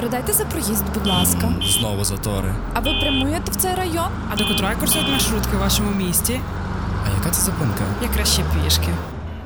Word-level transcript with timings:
передайте 0.00 0.32
за 0.32 0.44
проїзд, 0.44 0.84
будь 0.94 1.06
ласка. 1.06 1.52
Знову 1.62 2.04
затори. 2.04 2.54
А 2.74 2.80
ви 2.80 2.90
прямуєте 3.00 3.50
в 3.50 3.56
цей 3.56 3.74
район? 3.74 4.08
А 4.32 4.36
до 4.36 4.48
котрої 4.48 4.76
курсують 4.76 5.08
маршрутки 5.08 5.56
в 5.56 5.60
вашому 5.60 5.90
місті? 5.90 6.40
А 7.06 7.16
яка 7.18 7.30
це 7.30 7.42
зупинка? 7.42 7.84
Я 8.02 8.08
краще 8.08 8.42
пішки. 8.64 8.88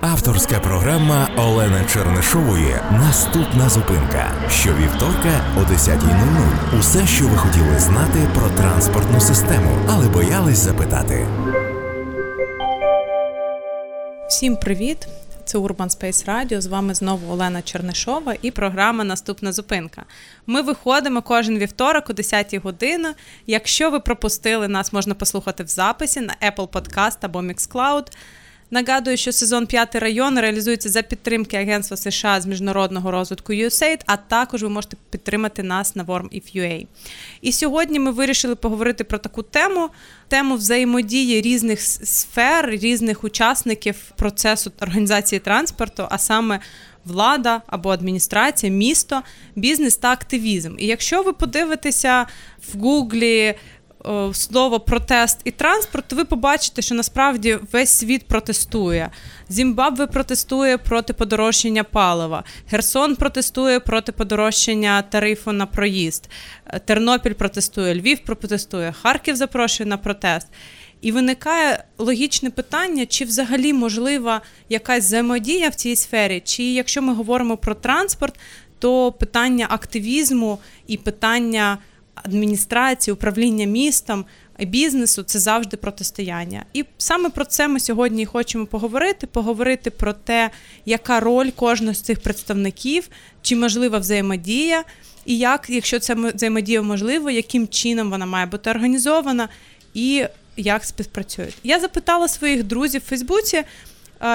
Авторська 0.00 0.60
програма 0.60 1.28
Олени 1.36 1.84
Чернишової 1.92 2.76
Наступна 2.92 3.68
зупинка. 3.68 4.30
Щовівторка 4.50 5.40
о 5.56 5.60
10.00. 5.60 6.78
Усе, 6.78 7.06
що 7.06 7.28
ви 7.28 7.36
хотіли 7.36 7.78
знати 7.78 8.18
про 8.34 8.48
транспортну 8.48 9.20
систему, 9.20 9.78
але 9.88 10.08
боялись 10.08 10.58
запитати. 10.58 11.26
Всім 14.28 14.56
привіт! 14.56 15.08
Це 15.54 15.58
Urban 15.60 15.98
Space 15.98 16.26
Radio, 16.26 16.60
З 16.60 16.66
вами 16.66 16.94
знову 16.94 17.32
Олена 17.32 17.62
Чернишова 17.62 18.34
і 18.42 18.50
програма 18.50 19.04
Наступна 19.04 19.52
зупинка. 19.52 20.02
Ми 20.46 20.62
виходимо 20.62 21.22
кожен 21.22 21.58
вівторок 21.58 22.10
о 22.10 22.12
10 22.12 22.54
годині. 22.54 23.08
Якщо 23.46 23.90
ви 23.90 24.00
пропустили 24.00 24.68
нас, 24.68 24.92
можна 24.92 25.14
послухати 25.14 25.64
в 25.64 25.66
записі 25.66 26.20
на 26.20 26.34
Apple 26.42 26.68
Podcast 26.68 27.16
або 27.20 27.38
Mixcloud. 27.38 28.06
Нагадую, 28.74 29.16
що 29.16 29.32
сезон 29.32 29.66
«П'ятий 29.66 30.00
район 30.00 30.38
реалізується 30.38 30.88
за 30.88 31.02
підтримки 31.02 31.56
Агентства 31.56 31.96
США 31.96 32.40
з 32.40 32.46
міжнародного 32.46 33.10
розвитку 33.10 33.52
USAID, 33.52 34.00
а 34.06 34.16
також 34.16 34.62
ви 34.62 34.68
можете 34.68 34.96
підтримати 35.10 35.62
нас 35.62 35.96
на 35.96 36.04
WormIf.ua. 36.04 36.86
І 37.40 37.52
сьогодні 37.52 37.98
ми 37.98 38.10
вирішили 38.10 38.54
поговорити 38.54 39.04
про 39.04 39.18
таку 39.18 39.42
тему: 39.42 39.90
тему 40.28 40.54
взаємодії 40.54 41.40
різних 41.40 41.80
сфер, 41.80 42.70
різних 42.70 43.24
учасників 43.24 43.96
процесу 44.16 44.72
організації 44.80 45.38
транспорту, 45.38 46.06
а 46.10 46.18
саме 46.18 46.60
влада 47.04 47.62
або 47.66 47.90
адміністрація, 47.90 48.72
місто, 48.72 49.22
бізнес 49.56 49.96
та 49.96 50.12
активізм. 50.12 50.74
І 50.78 50.86
якщо 50.86 51.22
ви 51.22 51.32
подивитеся 51.32 52.26
в 52.72 52.78
Гуглі. 52.78 53.54
Е, 54.08 54.34
слово 54.34 54.80
протест 54.80 55.40
і 55.44 55.50
транспорт, 55.50 56.04
то 56.08 56.16
ви 56.16 56.24
побачите, 56.24 56.82
що 56.82 56.94
насправді 56.94 57.58
весь 57.72 57.90
світ 57.90 58.28
протестує. 58.28 59.10
Зімбабве 59.48 60.06
протестує 60.06 60.78
проти 60.78 61.12
подорожчання 61.12 61.84
палива, 61.84 62.44
Херсон 62.70 63.16
протестує 63.16 63.80
проти 63.80 64.12
подорожчання 64.12 65.02
тарифу 65.02 65.52
на 65.52 65.66
проїзд, 65.66 66.30
е, 66.66 66.78
Тернопіль 66.78 67.32
протестує, 67.32 67.94
Львів 67.94 68.18
протестує, 68.18 68.92
Харків 68.92 69.36
запрошує 69.36 69.88
на 69.88 69.96
протест. 69.96 70.46
І 71.00 71.12
виникає 71.12 71.84
логічне 71.98 72.50
питання, 72.50 73.06
чи 73.06 73.24
взагалі 73.24 73.72
можлива 73.72 74.40
якась 74.68 75.04
взаємодія 75.04 75.68
в 75.68 75.74
цій 75.74 75.96
сфері, 75.96 76.42
чи 76.44 76.62
якщо 76.62 77.02
ми 77.02 77.14
говоримо 77.14 77.56
про 77.56 77.74
транспорт, 77.74 78.38
то 78.78 79.12
питання 79.12 79.66
активізму 79.70 80.58
і 80.86 80.96
питання 80.96 81.78
адміністрації, 82.14 83.12
управління 83.14 83.66
містом, 83.66 84.24
бізнесу 84.58 85.22
це 85.22 85.38
завжди 85.38 85.76
протистояння. 85.76 86.64
І 86.72 86.84
саме 86.98 87.30
про 87.30 87.44
це 87.44 87.68
ми 87.68 87.80
сьогодні 87.80 88.22
і 88.22 88.26
хочемо 88.26 88.66
поговорити: 88.66 89.26
поговорити 89.26 89.90
про 89.90 90.12
те, 90.12 90.50
яка 90.86 91.20
роль 91.20 91.50
кожного 91.50 91.94
з 91.94 92.00
цих 92.00 92.20
представників, 92.20 93.08
чи 93.42 93.56
можлива 93.56 93.98
взаємодія, 93.98 94.84
і 95.24 95.38
як, 95.38 95.66
якщо 95.68 95.98
ця 95.98 96.14
взаємодія 96.14 96.82
можлива, 96.82 97.30
яким 97.30 97.68
чином 97.68 98.10
вона 98.10 98.26
має 98.26 98.46
бути 98.46 98.70
організована 98.70 99.48
і 99.94 100.24
як 100.56 100.84
співпрацюють. 100.84 101.56
Я 101.62 101.80
запитала 101.80 102.28
своїх 102.28 102.64
друзів 102.64 103.02
в 103.06 103.08
Фейсбуці. 103.08 103.62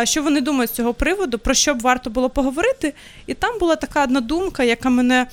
Що 0.04 0.24
вони 0.24 0.42
думають 0.42 0.72
з 0.72 0.74
цього 0.74 0.94
приводу, 0.94 1.40
про 1.40 1.54
що 1.54 1.74
б 1.74 1.82
варто 1.82 2.10
було 2.10 2.30
поговорити? 2.30 2.94
І 3.28 3.34
там 3.34 3.60
була 3.60 3.76
така 3.76 4.04
одна 4.04 4.22
думка, 4.22 4.64
яка 4.64 4.90
мене 4.90 5.28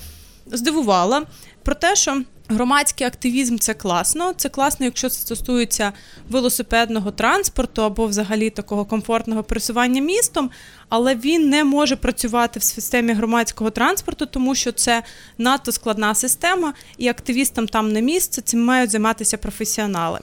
здивувала, 0.45 1.25
про 1.63 1.75
те, 1.75 1.95
що 1.95 2.21
Громадський 2.49 3.07
активізм 3.07 3.57
це 3.57 3.73
класно. 3.73 4.33
Це 4.33 4.49
класно, 4.49 4.85
якщо 4.85 5.09
це 5.09 5.19
стосується 5.19 5.93
велосипедного 6.29 7.11
транспорту 7.11 7.83
або 7.83 8.05
взагалі 8.05 8.49
такого 8.49 8.85
комфортного 8.85 9.43
пересування 9.43 10.01
містом, 10.01 10.49
але 10.89 11.15
він 11.15 11.49
не 11.49 11.63
може 11.63 11.95
працювати 11.95 12.59
в 12.59 12.63
системі 12.63 13.13
громадського 13.13 13.69
транспорту, 13.69 14.25
тому 14.25 14.55
що 14.55 14.71
це 14.71 15.03
надто 15.37 15.71
складна 15.71 16.15
система, 16.15 16.73
і 16.97 17.07
активістам 17.07 17.67
там 17.67 17.91
не 17.91 18.01
місце, 18.01 18.41
цим 18.41 18.65
мають 18.65 18.91
займатися 18.91 19.37
професіонали. 19.37 20.19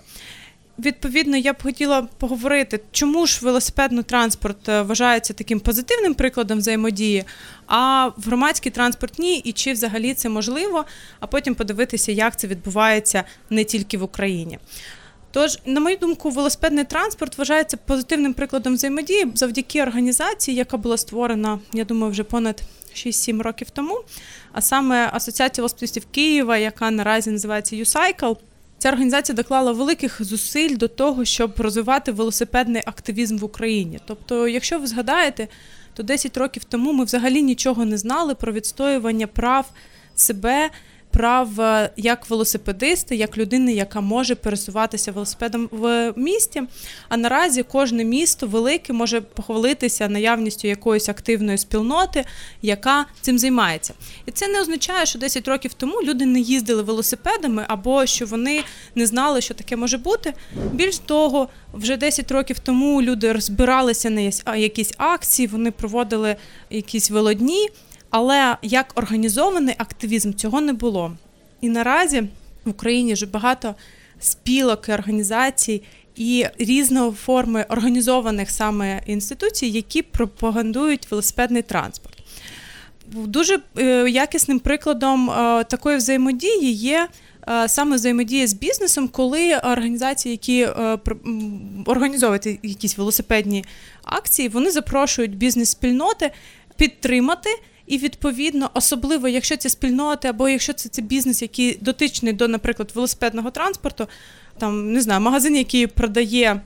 Відповідно, 0.79 1.37
я 1.37 1.53
б 1.53 1.63
хотіла 1.63 2.09
поговорити, 2.19 2.81
чому 2.93 3.27
ж 3.27 3.41
велосипедний 3.43 4.05
транспорт 4.05 4.69
е, 4.69 4.83
вважається 4.83 5.35
таким 5.35 5.61
позитивним 5.61 6.15
прикладом 6.15 6.59
взаємодії, 6.59 7.25
а 7.67 8.07
в 8.17 8.23
громадський 8.27 8.73
транспорт 8.73 9.19
ні, 9.19 9.39
і 9.39 9.53
чи 9.53 9.73
взагалі 9.73 10.15
це 10.15 10.29
можливо, 10.29 10.85
а 11.21 11.27
потім 11.27 11.55
подивитися, 11.55 12.13
як 12.13 12.39
це 12.39 12.47
відбувається 12.47 13.25
не 13.51 13.65
тільки 13.65 13.99
в 13.99 14.03
Україні. 14.03 14.59
Тож, 15.35 15.59
на 15.67 15.81
мою 15.81 15.97
думку, 15.97 16.31
велосипедний 16.31 16.85
транспорт 16.85 17.39
вважається 17.39 17.77
позитивним 17.77 18.35
прикладом 18.35 18.75
взаємодії 18.75 19.27
завдяки 19.35 19.83
організації, 19.83 20.57
яка 20.57 20.77
була 20.77 20.97
створена, 20.97 21.59
я 21.73 21.85
думаю, 21.85 22.13
вже 22.13 22.25
понад 22.25 22.63
6-7 22.95 23.43
років 23.43 23.71
тому. 23.71 24.01
А 24.53 24.61
саме 24.61 25.11
Асоціація 25.13 25.63
велосипедистів 25.63 26.07
Києва, 26.11 26.57
яка 26.57 26.91
наразі 26.91 27.31
називається 27.31 27.77
YouCycle, 27.77 28.37
Ця 28.79 28.89
організація 28.89 29.37
доклала 29.37 29.73
великих 29.73 30.25
зусиль 30.25 30.77
до 30.77 30.89
того, 30.89 31.25
щоб 31.25 31.61
розвивати 31.61 32.13
велосипедний 32.13 32.83
активізм 32.87 33.39
в 33.39 33.45
Україні. 33.45 33.99
Тобто, 34.07 34.49
якщо 34.49 34.79
ви 34.79 34.87
згадаєте, 34.87 35.49
то 35.95 36.03
10 36.03 36.37
років 36.37 36.65
тому 36.65 36.93
ми 36.93 37.05
взагалі 37.05 37.43
нічого 37.43 37.85
не 37.85 37.99
знали 37.99 38.35
про 38.35 38.53
відстоювання 38.53 39.27
прав 39.27 39.71
себе 40.15 40.71
прав 41.15 41.61
е, 41.61 41.91
як 41.97 42.31
велосипедисти, 42.31 43.17
як 43.17 43.39
людини, 43.39 43.73
яка 43.73 44.01
може 44.01 44.35
пересуватися 44.35 45.13
велосипедом 45.13 45.69
в 45.73 46.13
місті. 46.17 46.63
А 47.09 47.17
наразі 47.17 47.63
кожне 47.63 48.05
місто 48.05 48.47
велике 48.47 48.93
може 48.93 49.21
похвалитися 49.21 50.09
наявністю 50.09 50.69
якоїсь 50.69 51.09
активної 51.09 51.59
спільноти, 51.59 52.25
яка 52.63 53.07
цим 53.21 53.39
займається. 53.39 53.95
І 54.27 54.31
це 54.31 54.49
не 54.49 54.61
означає, 54.61 55.07
що 55.07 55.19
10 55.19 55.49
років 55.49 55.75
тому 55.75 56.03
люди 56.03 56.27
не 56.27 56.41
їздили 56.41 56.83
велосипедами 56.83 57.65
або 57.69 58.07
що 58.07 58.27
вони 58.27 58.63
не 58.95 59.07
знали, 59.07 59.41
що 59.41 59.55
таке 59.55 59.77
може 59.77 59.99
бути. 59.99 60.35
Більш 60.73 60.99
того, 60.99 61.49
вже 61.75 61.97
10 61.97 62.31
років 62.31 62.59
тому 62.59 63.03
люди 63.03 63.33
розбиралися 63.33 64.11
на 64.11 64.57
якісь 64.57 64.93
акції, 64.97 65.49
вони 65.49 65.71
проводили 65.71 66.37
якісь 66.71 67.11
велодні. 67.11 67.69
Але 68.17 68.57
як 68.63 68.93
організований 68.95 69.75
активізм 69.79 70.33
цього 70.33 70.61
не 70.61 70.73
було. 70.73 71.13
І 71.61 71.69
наразі 71.69 72.21
в 72.65 72.71
Україні 72.71 73.13
вже 73.13 73.27
багато 73.27 73.75
спілок 74.21 74.89
і 74.89 74.93
організацій 74.93 75.83
і 76.17 76.47
різної 76.59 77.13
форми 77.13 77.67
організованих 77.69 78.51
саме 78.51 79.03
інституцій, 79.07 79.67
які 79.67 80.03
пропагандують 80.03 81.11
велосипедний 81.11 81.63
транспорт. 81.63 82.23
Дуже 83.07 83.59
е, 83.79 84.11
якісним 84.11 84.59
прикладом 84.59 85.31
е, 85.31 85.65
такої 85.65 85.97
взаємодії 85.97 86.73
є. 86.73 87.09
Е, 87.49 87.69
саме 87.69 87.97
взаємодія 87.97 88.47
з 88.47 88.53
бізнесом, 88.53 89.09
коли 89.09 89.55
організації, 89.57 90.33
які 90.33 90.69
організовують 91.87 92.47
якісь 92.47 92.99
велосипедні 92.99 93.65
акції, 94.05 94.49
вони 94.49 94.71
запрошують 94.71 95.37
бізнес-спільноти 95.37 96.31
підтримати 96.77 97.51
і 97.87 97.99
відповідно, 97.99 98.71
особливо, 98.75 99.29
якщо 99.29 99.57
це 99.57 99.69
спільноти, 99.69 100.29
або 100.29 100.49
якщо 100.49 100.73
це 100.73 100.89
це 100.89 101.03
бізнес, 101.03 101.43
який 101.43 101.79
дотичний 101.81 102.33
до, 102.33 102.49
наприклад, 102.49 102.93
велосипедного 102.95 103.51
транспорту, 103.51 104.07
там 104.59 104.93
не 104.93 105.01
знаю, 105.01 105.21
магазин, 105.21 105.57
який 105.57 105.87
продає 105.87 106.61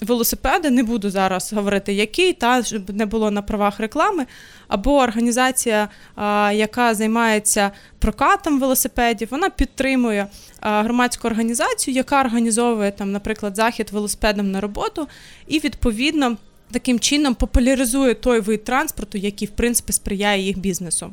велосипеди, 0.00 0.70
не 0.70 0.82
буду 0.82 1.10
зараз 1.10 1.52
говорити, 1.52 1.92
який, 1.92 2.32
та 2.32 2.62
щоб 2.62 2.90
не 2.90 3.06
було 3.06 3.30
на 3.30 3.42
правах 3.42 3.80
реклами, 3.80 4.26
або 4.68 4.96
організація, 4.96 5.88
а, 6.14 6.52
яка 6.54 6.94
займається 6.94 7.70
прокатом 7.98 8.60
велосипедів, 8.60 9.28
вона 9.30 9.50
підтримує 9.50 10.26
а, 10.60 10.82
громадську 10.82 11.28
організацію, 11.28 11.94
яка 11.94 12.20
організовує 12.20 12.92
там, 12.92 13.12
наприклад, 13.12 13.56
захід 13.56 13.90
велосипедом 13.92 14.50
на 14.50 14.60
роботу, 14.60 15.08
і 15.46 15.58
відповідно 15.58 16.36
таким 16.74 17.00
чином 17.00 17.34
популяризує 17.34 18.14
той 18.14 18.40
вид 18.40 18.64
транспорту, 18.64 19.18
який 19.18 19.48
в 19.48 19.50
принципі 19.50 19.92
сприяє 19.92 20.42
їх 20.42 20.58
бізнесу. 20.58 21.12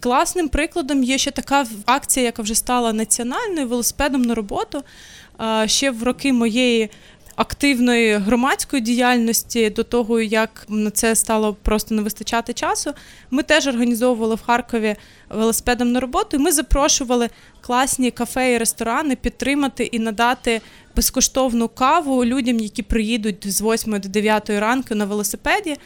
Класним 0.00 0.48
прикладом 0.48 1.04
є 1.04 1.18
ще 1.18 1.30
така 1.30 1.66
акція, 1.86 2.26
яка 2.26 2.42
вже 2.42 2.54
стала 2.54 2.92
національною 2.92 3.68
велосипедом 3.68 4.22
на 4.22 4.34
роботу. 4.34 4.82
Ще 5.66 5.90
в 5.90 6.02
роки 6.02 6.32
моєї 6.32 6.90
активної 7.36 8.16
громадської 8.16 8.82
діяльності 8.82 9.70
до 9.70 9.82
того, 9.84 10.20
як 10.20 10.66
на 10.68 10.90
це 10.90 11.14
стало 11.14 11.54
просто 11.54 11.94
не 11.94 12.02
вистачати 12.02 12.52
часу. 12.52 12.92
Ми 13.30 13.42
теж 13.42 13.66
організовували 13.66 14.34
в 14.34 14.42
Харкові 14.42 14.96
велосипедом 15.30 15.92
на 15.92 16.00
роботу. 16.00 16.36
і 16.36 16.40
Ми 16.40 16.52
запрошували 16.52 17.28
класні 17.60 18.10
кафе 18.10 18.52
і 18.52 18.58
ресторани 18.58 19.16
підтримати 19.16 19.84
і 19.84 19.98
надати 19.98 20.60
безкоштовну 20.98 21.68
каву 21.68 22.24
людям, 22.24 22.60
які 22.60 22.82
приїдуть 22.82 23.52
з 23.52 23.62
8 23.62 24.00
до 24.00 24.08
9 24.08 24.50
ранку 24.50 24.94
на 24.94 25.04
велосипеді. 25.04 25.76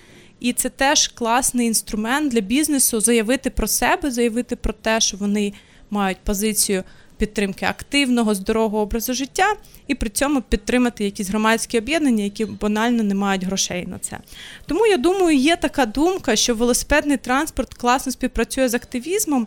І 0.40 0.52
це 0.52 0.68
теж 0.68 1.08
класний 1.08 1.66
інструмент 1.66 2.32
для 2.32 2.40
бізнесу 2.40 3.00
заявити 3.00 3.50
про 3.50 3.66
себе, 3.66 4.10
заявити 4.10 4.56
про 4.56 4.72
те, 4.72 5.00
що 5.00 5.16
вони 5.16 5.52
мають 5.90 6.18
позицію 6.18 6.84
підтримки 7.16 7.64
активного, 7.66 8.34
здорового 8.34 8.82
образу 8.82 9.14
життя, 9.14 9.54
і 9.86 9.94
при 9.94 10.10
цьому 10.10 10.42
підтримати 10.42 11.04
якісь 11.04 11.28
громадські 11.28 11.78
об'єднання, 11.78 12.24
які 12.24 12.44
банально 12.44 13.02
не 13.02 13.14
мають 13.14 13.44
грошей 13.44 13.86
на 13.86 13.98
це. 13.98 14.18
Тому 14.66 14.86
я 14.86 14.96
думаю, 14.96 15.36
є 15.36 15.56
така 15.56 15.86
думка, 15.86 16.36
що 16.36 16.54
велосипедний 16.54 17.16
транспорт 17.16 17.74
класно 17.74 18.12
співпрацює 18.12 18.68
з 18.68 18.74
активізмом, 18.74 19.46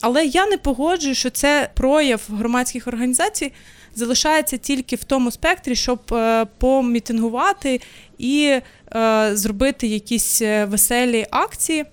але 0.00 0.24
я 0.24 0.46
не 0.46 0.56
погоджую, 0.56 1.14
що 1.14 1.30
це 1.30 1.70
прояв 1.74 2.20
громадських 2.28 2.86
організацій. 2.88 3.52
Залишається 3.94 4.56
тільки 4.56 4.96
в 4.96 5.04
тому 5.04 5.30
спектрі, 5.30 5.76
щоб 5.76 6.00
е, 6.12 6.46
помітингувати 6.58 7.80
і 8.18 8.60
е, 8.96 9.30
зробити 9.32 9.86
якісь 9.86 10.42
е, 10.42 10.64
веселі 10.64 11.26
акції, 11.30 11.84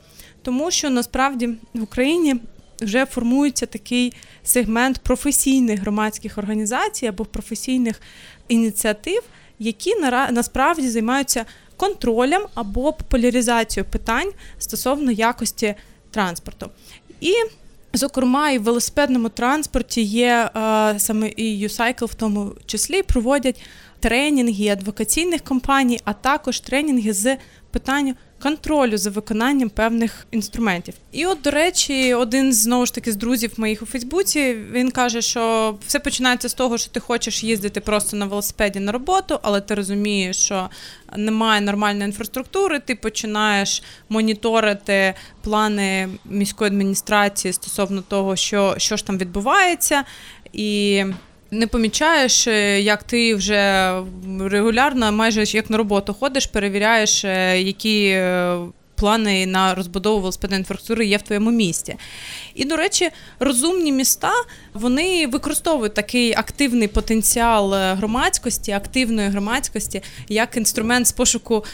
тому 0.42 0.72
що 0.72 0.90
насправді 0.90 1.48
в 1.74 1.84
Україні 1.84 2.36
вже 2.82 3.06
формується 3.06 3.66
такий 3.66 4.14
сегмент 4.44 5.00
професійних 5.00 5.80
громадських 5.80 6.38
організацій 6.38 7.08
або 7.08 7.26
професійних 7.26 8.02
ініціатив, 8.48 9.24
які 9.60 9.96
насправді 10.32 10.90
займаються 10.90 11.46
контролем 11.78 12.42
або 12.54 12.94
популяризацією 12.94 13.92
питань 13.92 14.32
стосовно 14.60 15.12
якості 15.12 15.76
транспорту. 16.12 16.70
І 17.22 17.34
Зокрема, 17.94 18.52
і 18.52 18.58
в 18.58 18.64
велосипедному 18.64 19.30
транспорті 19.30 20.02
є 20.02 20.50
а, 20.54 20.94
саме 20.98 21.32
і 21.38 21.60
юсайкл 21.60 22.06
в 22.06 22.14
тому 22.14 22.54
числі 22.66 23.04
проводять 23.04 23.62
тренінги 24.02 24.68
адвокаційних 24.68 25.42
компаній, 25.42 26.00
а 26.06 26.14
також 26.14 26.60
тренінги 26.60 27.14
з 27.14 27.38
питання 27.72 28.16
контролю 28.42 28.98
за 28.98 29.10
виконанням 29.10 29.70
певних 29.70 30.28
інструментів. 30.32 30.94
І, 31.12 31.26
от, 31.26 31.42
до 31.42 31.52
речі, 31.52 32.14
один 32.14 32.54
знову 32.54 32.86
ж 32.86 32.96
таки 32.96 33.12
з 33.12 33.16
друзів 33.16 33.54
моїх 33.58 33.82
у 33.82 33.86
Фейсбуці 33.86 34.54
він 34.72 34.92
каже, 34.92 35.22
що 35.22 35.76
все 35.88 36.00
починається 36.00 36.50
з 36.50 36.54
того, 36.54 36.78
що 36.78 36.92
ти 36.92 37.00
хочеш 37.00 37.44
їздити 37.44 37.80
просто 37.80 38.18
на 38.18 38.26
велосипеді 38.26 38.80
на 38.80 38.92
роботу, 38.92 39.40
але 39.42 39.62
ти 39.62 39.76
розумієш, 39.76 40.38
що 40.38 40.70
немає 41.18 41.62
нормальної 41.62 42.06
інфраструктури. 42.06 42.80
Ти 42.80 42.96
починаєш 42.96 43.84
моніторити 44.10 45.14
плани 45.42 46.10
міської 46.26 46.68
адміністрації 46.68 47.54
стосовно 47.54 48.02
того, 48.02 48.36
що, 48.36 48.76
що 48.78 48.98
ж 48.98 49.06
там 49.06 49.18
відбувається, 49.18 50.04
і 50.54 51.04
не 51.52 51.68
помічаєш, 51.68 52.48
е, 52.48 52.82
як 52.82 53.04
ти 53.04 53.36
вже 53.36 53.94
регулярно, 54.40 55.12
майже 55.12 55.44
як 55.44 55.70
на 55.70 55.78
роботу 55.78 56.14
ходиш, 56.14 56.46
перевіряєш, 56.46 57.26
е, 57.26 57.62
які 57.62 58.06
е, 58.06 58.58
плани 58.96 59.46
на 59.46 59.76
розбудову 59.76 60.20
велосипедної 60.20 60.60
інфраструктури 60.60 61.06
є 61.06 61.18
в 61.18 61.22
твоєму 61.22 61.52
місті. 61.52 61.96
І, 62.56 62.66
до 62.66 62.76
речі, 62.76 63.10
розумні 63.40 63.92
міста 63.92 64.32
вони 64.74 65.28
використовують 65.28 65.94
такий 65.94 66.34
активний 66.34 66.88
потенціал 66.88 67.74
громадськості, 67.74 68.72
активної 68.72 69.30
громадськості 69.30 70.02
як 70.30 70.58
інструмент 70.58 71.08
з 71.08 71.12
пошуку 71.12 71.66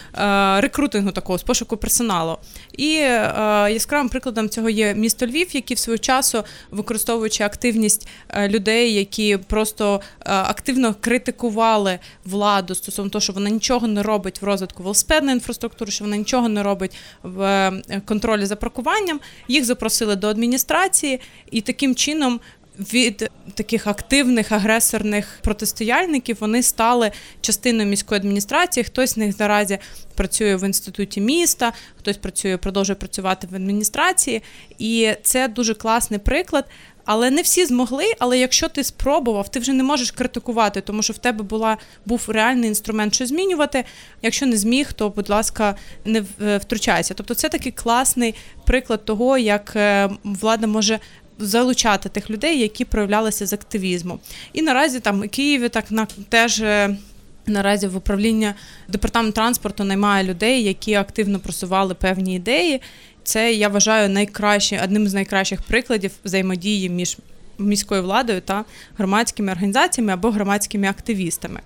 рекрутингу 0.58 1.12
такого, 1.12 1.40
з 1.40 1.44
пошуку 1.44 1.78
персоналу. 1.78 2.38
І 2.78 2.96
е, 2.96 3.34
яскравим 3.72 4.10
прикладом 4.10 4.50
цього 4.50 4.70
є 4.70 4.94
місто 4.94 5.26
Львів, 5.26 5.56
які 5.56 5.74
в 5.74 5.80
свою 5.80 6.00
часу, 6.00 6.44
використовуючи 6.72 7.44
активність 7.44 8.08
людей, 8.48 8.94
які 8.94 9.38
просто 9.38 10.02
активно 10.20 10.96
критикували 11.02 12.00
владу 12.26 12.76
стосовно 12.76 13.10
того, 13.10 13.22
що 13.22 13.34
вона 13.34 13.50
нічого 13.50 13.88
не 13.88 14.04
робить 14.04 14.42
в 14.42 14.46
розвитку 14.46 14.84
велосипедної 14.84 15.36
інфраструктури, 15.36 15.92
що 15.92 16.04
вона 16.04 16.18
нічого 16.18 16.50
не 16.50 16.64
робить 16.64 16.96
в 17.24 17.72
контролі 18.06 18.46
за 18.46 18.56
паркуванням, 18.56 19.20
їх 19.48 19.66
запросили 19.66 20.16
до 20.16 20.28
адміністрації, 20.28 21.20
і 21.52 21.62
таким 21.62 21.96
чином. 21.96 22.40
Від 22.80 23.30
таких 23.54 23.88
активних 23.88 24.52
агресорних 24.52 25.40
протистояльників 25.42 26.38
вони 26.40 26.64
стали 26.64 27.12
частиною 27.42 27.90
міської 27.90 28.20
адміністрації. 28.20 28.84
Хтось 28.84 29.10
з 29.10 29.18
них 29.18 29.40
наразі 29.40 29.78
працює 30.16 30.56
в 30.56 30.64
інституті 30.64 31.22
міста, 31.22 31.74
хтось 32.00 32.18
працює, 32.18 32.58
продовжує 32.58 32.96
працювати 32.96 33.48
в 33.52 33.56
адміністрації, 33.56 34.44
і 34.80 35.12
це 35.24 35.48
дуже 35.48 35.74
класний 35.74 36.20
приклад 36.20 36.66
але 37.08 37.32
не 37.32 37.42
всі 37.42 37.66
змогли. 37.66 38.04
Але 38.20 38.40
якщо 38.40 38.70
ти 38.70 38.84
спробував, 38.84 39.52
ти 39.52 39.60
вже 39.60 39.74
не 39.74 39.84
можеш 39.84 40.12
критикувати, 40.12 40.82
тому 40.82 41.02
що 41.02 41.14
в 41.14 41.18
тебе 41.18 41.44
була 41.44 41.78
був 42.06 42.26
реальний 42.28 42.70
інструмент, 42.70 43.14
що 43.14 43.26
змінювати. 43.26 43.84
Якщо 44.22 44.46
не 44.46 44.58
зміг, 44.58 44.94
то 44.94 45.10
будь 45.10 45.30
ласка, 45.30 45.76
не 46.06 46.24
е, 46.42 46.58
втручайся. 46.58 47.14
Тобто, 47.14 47.34
це 47.34 47.50
такий 47.50 47.72
класний 47.72 48.36
приклад 48.66 49.06
того, 49.06 49.38
як 49.38 49.74
е, 49.76 50.10
влада 50.24 50.68
може. 50.68 51.00
Залучати 51.40 52.10
тих 52.10 52.30
людей, 52.30 52.60
які 52.60 52.86
проявлялися 52.86 53.46
з 53.46 53.54
активізму, 53.54 54.20
і 54.54 54.62
наразі 54.62 55.00
там 55.00 55.22
у 55.22 55.28
Києві 55.28 55.70
так 55.70 55.92
на 55.92 56.08
теж 56.30 56.62
е, 56.62 56.98
наразі 57.46 57.88
в 57.88 57.96
управління 57.96 58.56
департамент 58.88 59.36
транспорту 59.36 59.84
наймає 59.84 60.24
людей, 60.24 60.64
які 60.64 60.94
активно 60.94 61.40
просували 61.40 61.94
певні 61.94 62.36
ідеї, 62.36 62.82
це 63.24 63.54
я 63.54 63.68
вважаю 63.68 64.10
найкраще, 64.10 64.82
одним 64.84 65.08
з 65.08 65.14
найкращих 65.14 65.62
прикладів 65.62 66.12
взаємодії 66.26 66.90
між 66.90 67.18
міською 67.58 68.04
владою 68.04 68.42
та 68.42 68.66
громадськими 68.98 69.52
організаціями 69.52 70.14
або 70.14 70.32
громадськими 70.32 70.88
активістами. 70.88 71.60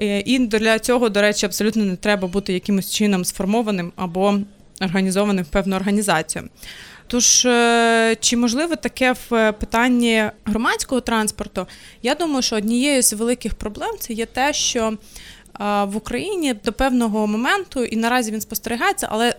Е, 0.00 0.20
і 0.20 0.38
для 0.38 0.78
цього, 0.78 1.08
до 1.08 1.20
речі, 1.20 1.46
абсолютно 1.46 1.84
не 1.84 1.96
треба 1.96 2.28
бути 2.28 2.52
якимось 2.52 2.92
чином 2.92 3.24
сформованим 3.24 3.92
або 3.96 4.38
організованим 4.80 5.44
в 5.44 5.48
певну 5.48 5.76
організацію. 5.76 6.48
Тож, 7.06 7.46
е, 7.46 8.16
чи 8.20 8.36
можливо 8.36 8.76
таке 8.76 9.14
в 9.30 9.52
питанні 9.52 10.24
громадського 10.44 11.00
транспорту? 11.00 11.66
Я 12.02 12.14
думаю, 12.14 12.42
що 12.42 12.56
однією 12.56 13.02
з 13.02 13.12
великих 13.12 13.54
проблем 13.54 13.90
це 14.00 14.12
є 14.12 14.26
те, 14.26 14.52
що 14.52 14.98
в 15.84 15.96
Україні 15.96 16.54
до 16.54 16.72
певного 16.72 17.26
моменту, 17.26 17.84
і 17.84 17.96
наразі 17.96 18.30
він 18.30 18.40
спостерігається, 18.40 19.08
але 19.10 19.34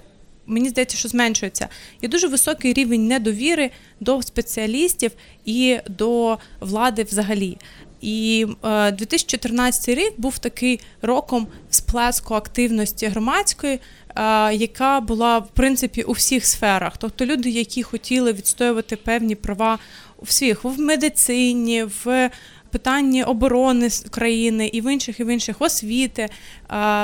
мені 0.48 0.70
здається, 0.70 0.98
що 0.98 1.10
зменшується. 1.10 1.68
Є 2.02 2.10
дуже 2.10 2.28
високий 2.28 2.74
рівень 2.74 3.08
недовіри 3.08 3.72
до 4.00 4.22
спеціалістів 4.22 5.12
і 5.46 5.78
до 5.90 6.38
влади 6.60 7.04
взагалі. 7.04 7.58
І 8.02 8.48
е, 8.64 8.92
2014 8.92 9.90
рік 9.90 10.14
був 10.18 10.40
такий 10.40 10.80
роком 11.02 11.48
сплеску 11.70 12.34
активності 12.34 13.08
громадської, 13.08 13.74
е, 13.74 14.07
яка 14.54 15.00
була 15.00 15.40
в 15.40 15.48
принципі 15.48 16.04
у 16.04 16.12
всіх 16.12 16.46
сферах. 16.46 16.98
Тобто 16.98 17.26
люди, 17.26 17.50
які 17.50 17.84
хотіли 17.84 18.34
відстоювати 18.34 18.96
певні 18.96 19.36
права 19.36 19.80
у 20.18 20.26
всіх 20.26 20.64
в 20.64 20.80
медицині, 20.80 21.84
в 21.84 22.30
питанні 22.72 23.24
оборони 23.24 23.90
країни 24.10 24.68
і 24.68 24.82
в 24.82 24.94
інших 24.94 25.20
і 25.20 25.24
в 25.24 25.28
інших 25.28 25.56
освіти 25.60 26.30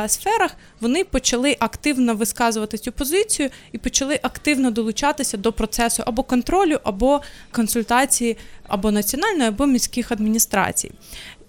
сферах 0.07 0.55
вони 0.81 1.03
почали 1.03 1.57
активно 1.59 2.15
висказувати 2.15 2.77
цю 2.77 2.91
позицію 2.91 3.49
і 3.71 3.77
почали 3.77 4.19
активно 4.21 4.71
долучатися 4.71 5.37
до 5.37 5.53
процесу 5.53 6.03
або 6.05 6.23
контролю, 6.23 6.79
або 6.83 7.21
консультації 7.51 8.37
або 8.67 8.91
національної, 8.91 9.49
або 9.49 9.65
міських 9.65 10.11
адміністрацій. 10.11 10.91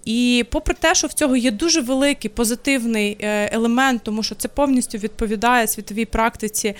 І 0.05 0.45
попри 0.49 0.75
те, 0.79 0.95
що 0.95 1.07
в 1.07 1.13
цього 1.13 1.35
є 1.35 1.51
дуже 1.51 1.81
великий 1.81 2.29
позитивний 2.29 3.17
е, 3.21 3.49
елемент, 3.53 4.03
тому 4.03 4.23
що 4.23 4.35
це 4.35 4.47
повністю 4.47 4.97
відповідає 4.97 5.67
світовій 5.67 6.05
практиці 6.05 6.75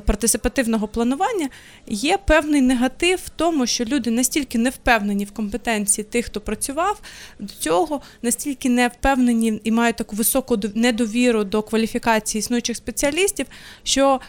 партисипативного 0.00 0.88
планування 0.88 1.48
є 1.86 2.18
певний 2.26 2.60
негатив 2.60 3.18
в 3.24 3.28
тому, 3.28 3.66
що 3.66 3.84
люди 3.84 4.10
настільки 4.10 4.58
не 4.58 4.70
впевнені 4.70 5.24
в 5.24 5.30
компетенції 5.30 6.04
тих, 6.04 6.26
хто 6.26 6.40
працював 6.40 7.00
до 7.38 7.54
цього, 7.54 8.00
настільки 8.22 8.68
не 8.68 8.88
впевнені 8.88 9.60
і 9.64 9.70
мають 9.70 9.96
таку 9.96 10.16
високу 10.16 10.58
недовіру 10.74 11.44
до 11.44 11.62
кваліфікації 11.62 12.40
існуючих 12.40 12.76
спеціалістів, 12.76 13.46
що 13.82 14.20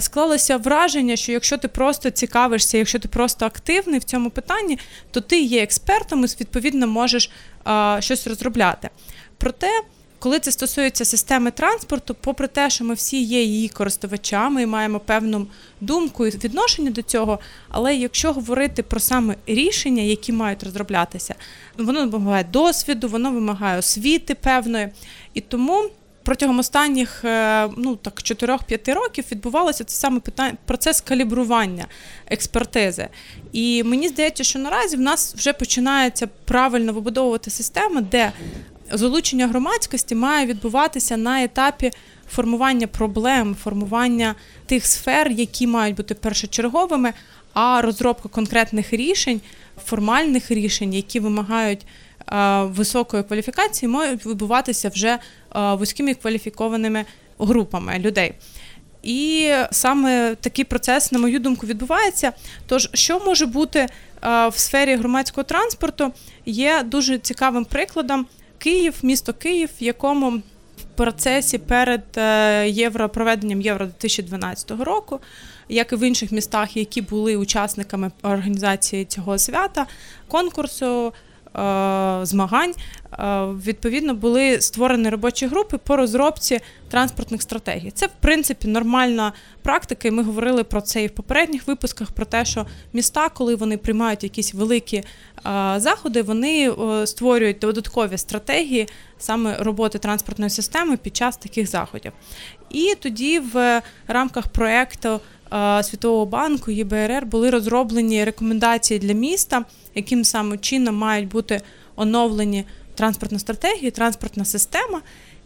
склалося 0.00 0.56
враження, 0.56 1.16
що 1.16 1.32
якщо 1.32 1.58
ти 1.58 1.68
просто 1.68 2.10
цікавишся, 2.10 2.78
якщо 2.78 2.98
ти 2.98 3.08
просто 3.08 3.46
активний 3.46 4.00
в 4.00 4.04
цьому 4.04 4.30
питанні, 4.30 4.78
то 5.10 5.20
ти 5.20 5.40
є 5.40 5.62
експертом 5.62 6.24
і 6.24 6.26
відповідно 6.26 6.86
можеш 6.86 7.30
щось 8.00 8.26
розробляти. 8.26 8.90
Проте 9.38 9.68
коли 10.18 10.38
це 10.38 10.52
стосується 10.52 11.04
системи 11.04 11.50
транспорту, 11.50 12.16
попри 12.20 12.46
те, 12.46 12.70
що 12.70 12.84
ми 12.84 12.94
всі 12.94 13.22
є 13.22 13.42
її 13.42 13.68
користувачами 13.68 14.62
і 14.62 14.66
маємо 14.66 15.00
певну 15.00 15.46
думку 15.80 16.26
і 16.26 16.30
відношення 16.30 16.90
до 16.90 17.02
цього, 17.02 17.38
але 17.68 17.96
якщо 17.96 18.32
говорити 18.32 18.82
про 18.82 19.00
саме 19.00 19.36
рішення, 19.46 20.02
які 20.02 20.32
мають 20.32 20.62
розроблятися, 20.62 21.34
воно 21.78 22.08
вимагає 22.08 22.44
досвіду, 22.44 23.08
воно 23.08 23.32
вимагає 23.32 23.78
освіти 23.78 24.34
певної. 24.34 24.88
І 25.34 25.40
тому 25.40 25.90
протягом 26.26 26.58
останніх 26.58 27.24
е, 27.24 27.68
ну 27.76 27.96
так 27.96 28.14
4-5 28.14 28.94
років 28.94 29.24
відбувалося 29.32 29.84
це 29.84 29.96
саме 29.96 30.20
питання 30.20 30.56
процес 30.64 31.00
калібрування 31.00 31.86
експертизи. 32.26 33.08
І 33.52 33.82
мені 33.82 34.08
здається, 34.08 34.44
що 34.44 34.58
наразі 34.58 34.96
в 34.96 35.00
нас 35.00 35.34
вже 35.34 35.52
починається 35.52 36.28
правильно 36.44 36.92
вибудовувати 36.92 37.50
система, 37.50 38.00
де 38.00 38.32
залучення 38.92 39.46
громадськості 39.46 40.14
має 40.14 40.46
відбуватися 40.46 41.16
на 41.16 41.44
етапі 41.44 41.90
формування 42.30 42.86
проблем, 42.86 43.56
формування 43.62 44.34
тих 44.66 44.86
сфер, 44.86 45.30
які 45.30 45.66
мають 45.66 45.96
бути 45.96 46.14
першочерговими. 46.14 47.12
а 47.52 47.82
розробка 47.82 48.28
конкретних 48.28 48.92
рішень, 48.92 49.40
формальних 49.84 50.50
рішень, 50.50 50.94
які 50.94 51.20
вимагають 51.20 51.86
високої 52.62 53.22
кваліфікації, 53.22 53.88
можуть 53.88 54.26
відбуватися 54.26 54.88
вже 54.88 55.08
е, 55.08 55.18
вузькими 55.74 56.14
кваліфікованими 56.14 57.04
групами 57.38 57.98
людей. 57.98 58.34
І 59.02 59.52
саме 59.70 60.34
такий 60.40 60.64
процес, 60.64 61.12
на 61.12 61.18
мою 61.18 61.38
думку, 61.38 61.66
відбувається. 61.66 62.32
Тож, 62.66 62.90
що 62.94 63.20
може 63.26 63.46
бути 63.46 63.78
е, 63.78 63.88
в 64.48 64.56
сфері 64.56 64.96
громадського 64.96 65.44
транспорту, 65.44 66.12
є 66.46 66.82
дуже 66.82 67.18
цікавим 67.18 67.64
прикладом 67.64 68.26
Київ, 68.58 68.94
місто 69.02 69.32
Київ, 69.32 69.68
в 69.80 69.82
якому 69.82 70.30
в 70.78 70.82
процесі 70.94 71.58
перед 71.58 72.02
е, 72.16 72.68
євро 72.68 73.08
проведенням 73.08 73.60
євро 73.60 73.86
2012 73.86 74.70
року, 74.70 75.20
як 75.68 75.92
і 75.92 75.96
в 75.96 76.08
інших 76.08 76.32
містах, 76.32 76.76
які 76.76 77.00
були 77.00 77.36
учасниками 77.36 78.10
організації 78.22 79.04
цього 79.04 79.38
свята, 79.38 79.86
конкурсу. 80.28 81.12
Е, 81.58 82.20
змагань 82.22 82.74
відповідно 83.66 84.14
були 84.14 84.60
створені 84.60 85.08
робочі 85.08 85.46
групи 85.46 85.78
по 85.78 85.96
розробці 85.96 86.60
транспортних 86.90 87.42
стратегій. 87.42 87.90
Це 87.90 88.06
в 88.06 88.12
принципі 88.20 88.68
нормальна 88.68 89.32
практика. 89.62 90.08
і 90.08 90.10
Ми 90.10 90.22
говорили 90.22 90.64
про 90.64 90.80
це 90.80 91.02
і 91.02 91.06
в 91.06 91.10
попередніх 91.10 91.66
випусках. 91.66 92.10
Про 92.10 92.24
те, 92.24 92.44
що 92.44 92.66
міста, 92.92 93.28
коли 93.28 93.54
вони 93.54 93.76
приймають 93.76 94.22
якісь 94.22 94.54
великі 94.54 95.02
заходи, 95.76 96.22
вони 96.22 96.72
створюють 97.04 97.58
додаткові 97.58 98.18
стратегії 98.18 98.88
саме 99.18 99.56
роботи 99.58 99.98
транспортної 99.98 100.50
системи 100.50 100.96
під 100.96 101.16
час 101.16 101.36
таких 101.36 101.66
заходів. 101.66 102.12
І 102.70 102.94
тоді 103.00 103.38
в 103.38 103.82
рамках 104.08 104.48
проекту 104.48 105.20
Світового 105.82 106.26
банку 106.26 106.70
ЄБРР 106.70 107.26
були 107.26 107.50
розроблені 107.50 108.24
рекомендації 108.24 109.00
для 109.00 109.12
міста, 109.12 109.64
яким 109.94 110.24
саме 110.24 110.58
чином 110.58 110.96
мають 110.96 111.28
бути 111.28 111.60
оновлені 111.96 112.64
транспортна 112.94 113.38
стратегія, 113.38 113.90
транспортна 113.90 114.44
система. 114.44 115.00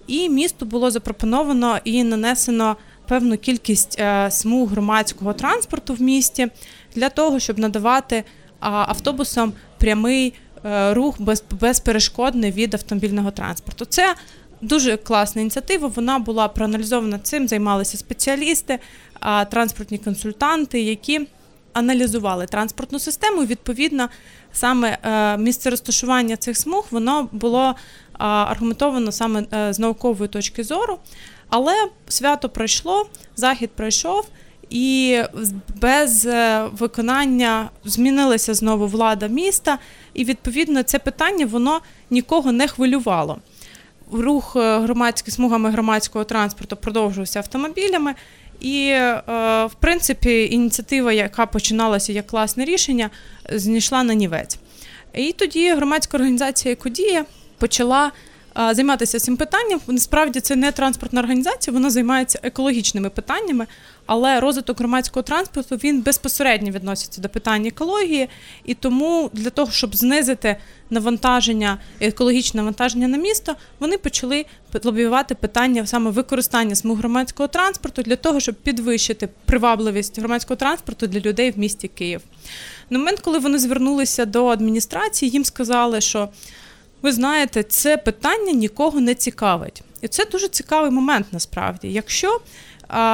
І 0.07 0.29
місту 0.29 0.67
було 0.67 0.91
запропоновано 0.91 1.79
і 1.85 2.05
нанесено 2.05 2.77
певну 3.09 3.39
кількість 3.39 4.01
е, 4.01 4.31
смуг 4.31 4.71
громадського 4.71 5.33
транспорту 5.33 5.95
в 5.95 6.01
місті 6.01 6.49
для 6.95 7.09
того, 7.09 7.39
щоб 7.39 7.59
надавати 7.59 8.25
автобусам 8.61 9.53
прямий 9.79 10.35
е, 10.65 10.95
рух 10.95 11.17
безперешкодний 11.61 12.53
від 12.53 12.75
автомобільного 12.75 13.31
транспорту. 13.31 13.85
Це 13.85 14.15
дуже 14.63 14.97
класна 14.97 15.41
ініціатива. 15.43 15.89
Вона 15.89 16.19
була 16.19 16.49
проаналізована 16.49 17.19
цим, 17.19 17.49
займалися 17.49 17.97
спеціалісти, 17.97 18.79
транспортні 19.51 19.99
консультанти, 19.99 20.81
які 20.81 21.27
аналізували 21.73 22.47
транспортну 22.47 22.99
систему. 22.99 23.45
Відповідно, 23.45 24.09
саме 24.53 24.99
е, 25.03 25.37
місце 25.39 25.71
розташування 25.71 26.37
цих 26.37 26.57
смуг 26.57 26.87
воно 26.91 27.29
було 27.33 27.75
аргументовано 28.19 29.13
саме 29.13 29.45
е, 29.53 29.73
з 29.73 29.79
наукової 29.79 30.29
точки 30.29 30.65
зору. 30.65 30.99
Але 31.49 31.89
свято 32.09 32.49
пройшло, 32.49 33.07
захід 33.37 33.71
пройшов. 33.71 34.27
І 34.71 35.19
без 35.81 36.27
е, 36.27 36.69
виконання 36.73 37.71
змінилася 37.85 38.55
знову 38.55 38.87
влада 38.87 39.27
міста, 39.27 39.79
і 40.15 40.25
відповідно 40.25 40.83
це 40.83 40.99
питання 40.99 41.47
воно 41.47 41.81
нікого 42.11 42.53
не 42.53 42.69
хвилювало. 42.69 43.39
Рух 44.13 44.57
громадських 44.57 45.35
смугами 45.35 45.71
громадського 45.71 46.25
транспорту 46.25 46.77
продовжувався 46.77 47.39
автомобілями. 47.39 48.15
І, 48.61 48.87
е, 48.89 49.23
в 49.67 49.75
принципі, 49.81 50.49
ініціатива, 50.51 51.13
яка 51.13 51.47
починалася 51.47 52.13
як 52.13 52.27
класне 52.27 52.65
рішення, 52.65 53.11
знайшла 53.53 54.03
на 54.03 54.15
нівець. 54.15 54.59
І 55.15 55.33
тоді 55.33 55.73
громадська 55.73 56.17
організація 56.17 56.73
Екодія 56.73 57.25
почала 57.59 58.07
е, 58.07 58.11
займатися 58.57 59.19
цим 59.19 59.37
питанням. 59.37 59.81
Насправді 59.87 60.41
це 60.41 60.57
не 60.57 60.73
транспортна 60.73 61.21
організація, 61.21 61.75
вона 61.75 61.91
займається 61.91 62.39
екологічними 62.43 63.11
питаннями, 63.11 63.67
але 64.07 64.41
розвиток 64.41 64.79
громадського 64.79 65.23
транспорту 65.23 65.77
він 65.77 66.03
безпосередньо 66.03 66.71
відноситься 66.71 67.21
до 67.21 67.29
питань 67.29 67.67
екології, 67.67 68.29
і 68.65 68.75
тому 68.75 69.31
для 69.33 69.51
того, 69.51 69.73
щоб 69.73 69.97
знизити 69.97 70.57
навантаження, 70.91 71.79
екологічне 72.01 72.61
навантаження 72.61 73.09
на 73.09 73.17
місто, 73.17 73.55
вони 73.81 73.99
почали 73.99 74.47
лобіювати 74.85 75.35
питання 75.35 75.87
саме 75.87 76.11
використання 76.11 76.75
смуг 76.75 76.99
громадського 76.99 77.49
транспорту 77.49 78.03
для 78.03 78.17
того, 78.17 78.41
щоб 78.41 78.55
підвищити 78.55 79.29
привабливість 79.45 80.19
громадського 80.19 80.57
транспорту 80.57 81.07
для 81.07 81.21
людей 81.21 81.51
в 81.51 81.59
місті 81.59 81.89
Київ. 81.89 82.21
На 82.91 82.99
момент, 82.99 83.21
коли 83.21 83.39
вони 83.39 83.59
звернулися 83.59 84.25
до 84.25 84.47
адміністрації, 84.47 85.31
їм 85.31 85.45
сказали, 85.45 86.01
що 86.01 86.29
ви 87.03 87.13
знаєте, 87.13 87.63
це 87.63 87.97
питання 87.97 88.53
нікого 88.53 89.01
не 89.01 89.15
цікавить. 89.15 89.83
І 90.03 90.09
це 90.09 90.25
дуже 90.25 90.49
цікавий 90.49 90.91
момент 90.91 91.27
насправді. 91.33 91.89
Якщо 91.89 92.41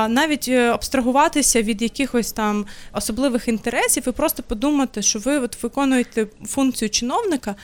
навіть 0.08 0.48
е, 0.48 0.70
абстрагуватися 0.70 1.62
від 1.62 1.82
якихось 1.82 2.32
там 2.32 2.66
особливих 2.92 3.48
інтересів 3.48 4.08
і 4.08 4.12
просто 4.12 4.42
подумати, 4.42 5.02
що 5.02 5.18
ви 5.18 5.38
от 5.38 5.62
виконуєте 5.62 6.26
функцію 6.46 6.90
чиновника. 6.90 7.54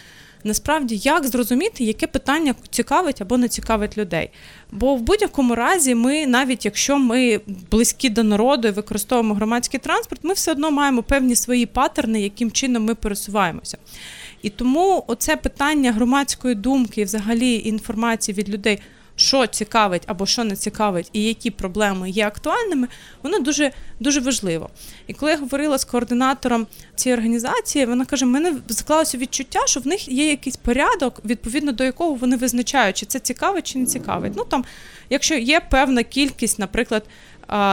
Насправді, 0.45 0.97
як 0.97 1.27
зрозуміти, 1.27 1.85
яке 1.85 2.07
питання 2.07 2.55
цікавить 2.71 3.23
або 3.23 3.39
не 3.39 3.49
цікавить 3.49 3.99
людей? 3.99 4.31
Бо 4.73 4.95
в 4.95 5.01
будь-якому 5.01 5.55
разі, 5.55 5.95
ми, 5.95 6.27
навіть 6.27 6.65
якщо 6.65 6.99
ми 6.99 7.41
близькі 7.71 8.09
до 8.09 8.23
народу 8.23 8.69
і 8.69 8.71
використовуємо 8.71 9.35
громадський 9.35 9.81
транспорт, 9.81 10.25
ми 10.25 10.35
все 10.35 10.53
одно 10.53 10.71
маємо 10.71 11.03
певні 11.03 11.37
свої 11.37 11.67
паттерни, 11.67 12.23
яким 12.23 12.51
чином 12.51 12.85
ми 12.85 12.95
пересуваємося. 12.95 13.79
І 14.43 14.51
тому 14.51 15.05
оце 15.07 15.37
питання 15.37 15.93
громадської 15.93 16.55
думки 16.55 17.01
і 17.01 17.05
взагалі 17.05 17.63
інформації 17.65 18.39
від 18.39 18.49
людей 18.49 18.79
що 19.17 19.47
цікавить 19.47 20.03
або 20.07 20.27
що 20.27 20.45
не 20.45 20.57
цікавить, 20.57 21.11
і 21.13 21.25
які 21.25 21.51
проблеми 21.51 22.11
є 22.11 22.27
актуальними, 22.27 22.89
воно 23.23 23.39
дуже 23.39 23.73
дуже 24.01 24.21
важливо. 24.21 24.71
І 25.07 25.15
коли 25.15 25.33
я 25.33 25.39
говорила 25.39 25.79
з 25.79 25.85
координатором 25.85 26.67
цієї 26.95 27.19
організації, 27.19 27.87
вона 27.87 28.05
каже: 28.05 28.27
мене 28.27 28.55
склалося 28.69 29.19
відчуття, 29.19 29.61
що 29.67 29.81
в 29.81 29.87
них 29.87 30.09
є 30.09 30.31
якийсь 30.31 30.57
порядок, 30.57 31.21
відповідно 31.25 31.73
до 31.73 31.85
якого 31.85 32.15
вони 32.15 32.37
визначають, 32.37 32.97
чи 32.97 33.07
це 33.07 33.19
цікавить, 33.19 33.67
чи 33.67 33.79
не 33.79 33.87
цікавить. 33.87 34.33
Ну 34.37 34.45
там, 34.45 34.65
якщо 35.11 35.35
є 35.35 35.61
певна 35.61 36.03
кількість, 36.03 36.59
наприклад. 36.59 37.05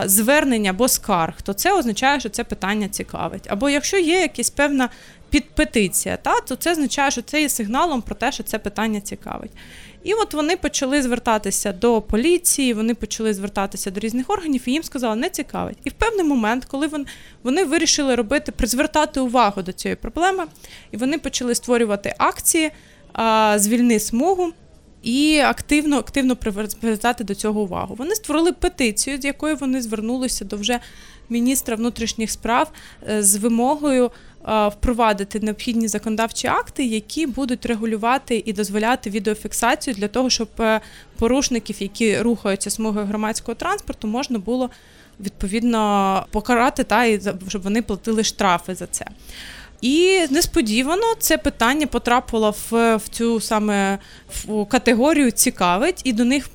Звернення 0.05 0.69
або 0.69 0.87
скарг, 0.87 1.41
то 1.41 1.53
це 1.53 1.73
означає, 1.73 2.19
що 2.19 2.29
це 2.29 2.43
питання 2.43 2.87
цікавить. 2.87 3.47
Або 3.49 3.69
якщо 3.69 3.97
є 3.97 4.21
якась 4.21 4.49
певна 4.49 4.89
підпетиція, 5.29 6.17
та 6.17 6.39
то 6.39 6.55
це 6.55 6.71
означає, 6.71 7.11
що 7.11 7.21
це 7.21 7.41
є 7.41 7.49
сигналом 7.49 8.01
про 8.01 8.15
те, 8.15 8.31
що 8.31 8.43
це 8.43 8.59
питання 8.59 9.01
цікавить. 9.01 9.51
І 10.03 10.13
от 10.13 10.33
вони 10.33 10.57
почали 10.57 11.01
звертатися 11.01 11.71
до 11.71 12.01
поліції, 12.01 12.73
вони 12.73 12.93
почали 12.93 13.33
звертатися 13.33 13.91
до 13.91 13.99
різних 13.99 14.29
органів, 14.29 14.61
і 14.65 14.71
їм 14.71 14.83
сказали, 14.83 15.15
не 15.15 15.29
цікавить. 15.29 15.77
І 15.83 15.89
в 15.89 15.93
певний 15.93 16.25
момент, 16.25 16.65
коли 16.65 16.87
вони 16.87 17.05
вони 17.43 17.63
вирішили 17.63 18.15
робити, 18.15 18.51
призвертати 18.51 19.19
увагу 19.19 19.61
до 19.61 19.71
цієї 19.71 19.95
проблеми, 19.95 20.43
і 20.91 20.97
вони 20.97 21.17
почали 21.17 21.55
створювати 21.55 22.15
акції 22.17 22.71
звільни 23.55 23.99
смугу. 23.99 24.53
І 25.03 25.39
активно 25.39 25.97
активно 25.97 26.35
привертати 26.35 27.23
до 27.23 27.35
цього 27.35 27.61
увагу. 27.61 27.95
Вони 27.95 28.15
створили 28.15 28.51
петицію, 28.51 29.21
з 29.21 29.25
якою 29.25 29.55
вони 29.55 29.81
звернулися 29.81 30.45
до 30.45 30.57
вже 30.57 30.79
міністра 31.29 31.75
внутрішніх 31.75 32.31
справ 32.31 32.71
е, 33.09 33.23
з 33.23 33.35
вимогою 33.35 34.11
впровадити 34.67 35.39
необхідні 35.39 35.87
законодавчі 35.87 36.47
акти, 36.47 36.85
які 36.85 37.27
будуть 37.27 37.65
регулювати 37.65 38.43
і 38.45 38.53
дозволяти 38.53 39.09
відеофіксацію 39.09 39.93
для 39.93 40.07
того, 40.07 40.29
щоб 40.29 40.49
е, 40.59 40.81
порушників, 41.17 41.75
які 41.79 42.17
рухаються 42.17 42.69
смугою 42.69 43.05
громадського 43.05 43.55
транспорту, 43.55 44.07
можна 44.07 44.39
було 44.39 44.69
відповідно 45.19 46.25
покарати 46.31 46.83
та 46.83 47.05
і 47.05 47.21
щоб 47.47 47.61
вони 47.61 47.81
платили 47.81 48.23
штрафи 48.23 48.75
за 48.75 48.87
це. 48.87 49.05
І 49.81 50.25
несподівано 50.29 51.03
це 51.19 51.37
питання 51.37 51.87
потрапило 51.87 52.55
в 52.71 52.95
в 52.95 53.09
цю 53.09 53.39
саме 53.39 53.99
в 54.27 54.65
категорію 54.65 55.31
цікавить, 55.31 56.01
і 56.03 56.13
до 56.13 56.25
них 56.25 56.49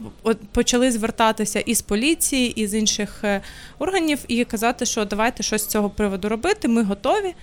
почали 0.52 0.93
звертатися 0.93 1.61
із 1.61 1.83
поліції, 1.83 2.61
і 2.61 2.66
з 2.66 2.75
інших 2.75 3.21
е, 3.25 3.40
органів, 3.78 4.19
і 4.28 4.45
казати, 4.45 4.87
що 4.87 5.04
давайте 5.04 5.43
щось 5.43 5.62
з 5.62 5.66
цього 5.66 5.90
приводу 5.90 6.28
робити. 6.28 6.69
Ми 6.69 6.83
готові. 6.83 7.35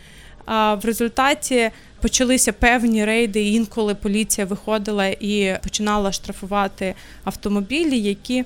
А 0.45 0.73
в 0.75 0.85
результаті 0.85 1.71
почалися 2.01 2.53
певні 2.53 3.05
рейди. 3.05 3.43
Інколи 3.43 3.95
поліція 3.95 4.47
виходила 4.47 5.05
і 5.07 5.57
починала 5.63 6.11
штрафувати 6.11 6.95
автомобілі, 7.23 7.99
які 7.99 8.45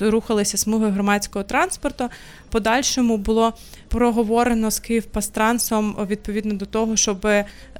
рухалися 0.00 0.56
смугою 0.56 0.90
громадського 0.90 1.44
транспорту. 1.44 2.08
Подальшому 2.50 3.16
було 3.16 3.52
проговорено 3.88 4.70
з 4.70 4.78
Київпастрансом 4.78 5.96
відповідно 6.10 6.54
до 6.54 6.66
того, 6.66 6.96
щоб 6.96 7.26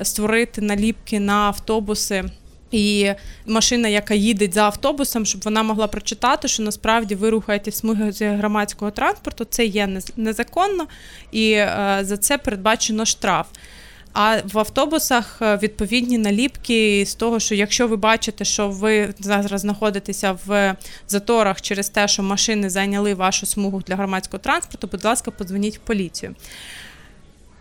створити 0.03 0.61
наліпки 0.61 1.21
на 1.21 1.35
автобуси. 1.35 2.25
І 2.71 3.11
машина, 3.47 3.89
яка 3.89 4.15
їде 4.15 4.49
за 4.53 4.63
автобусом, 4.63 5.27
щоб 5.27 5.41
вона 5.45 5.63
могла 5.63 5.87
прочитати, 5.87 6.49
що 6.49 6.63
насправді 6.63 7.15
ви 7.15 7.31
рухаєте 7.31 7.73
смуги 7.73 8.13
громадського 8.21 8.91
транспорту, 8.91 9.45
це 9.45 9.65
є 9.65 10.01
незаконно, 10.17 10.87
і 11.33 11.53
е, 11.53 11.99
за 12.03 12.17
це 12.17 12.39
передбачено 12.39 13.05
штраф. 13.05 13.47
А 14.13 14.39
в 14.53 14.59
автобусах 14.59 15.39
е, 15.43 15.59
відповідні 15.63 16.19
наліпки 16.19 17.05
з 17.07 17.15
того, 17.15 17.41
що 17.41 17.55
якщо 17.55 17.89
ви 17.89 17.97
бачите, 17.97 18.45
що 18.45 18.69
ви 18.69 19.15
зараз 19.19 19.61
знаходитеся 19.61 20.39
в 20.47 20.77
заторах 21.09 21.61
через 21.61 21.89
те, 21.89 22.09
що 22.09 22.23
машини 22.23 22.71
зайняли 22.71 23.15
вашу 23.15 23.47
смугу 23.47 23.83
для 23.87 23.97
громадського 23.97 24.39
транспорту, 24.39 24.89
будь 24.93 25.05
ласка, 25.05 25.31
подзвоніть 25.31 25.77
в 25.77 25.81
поліцію. 25.81 26.35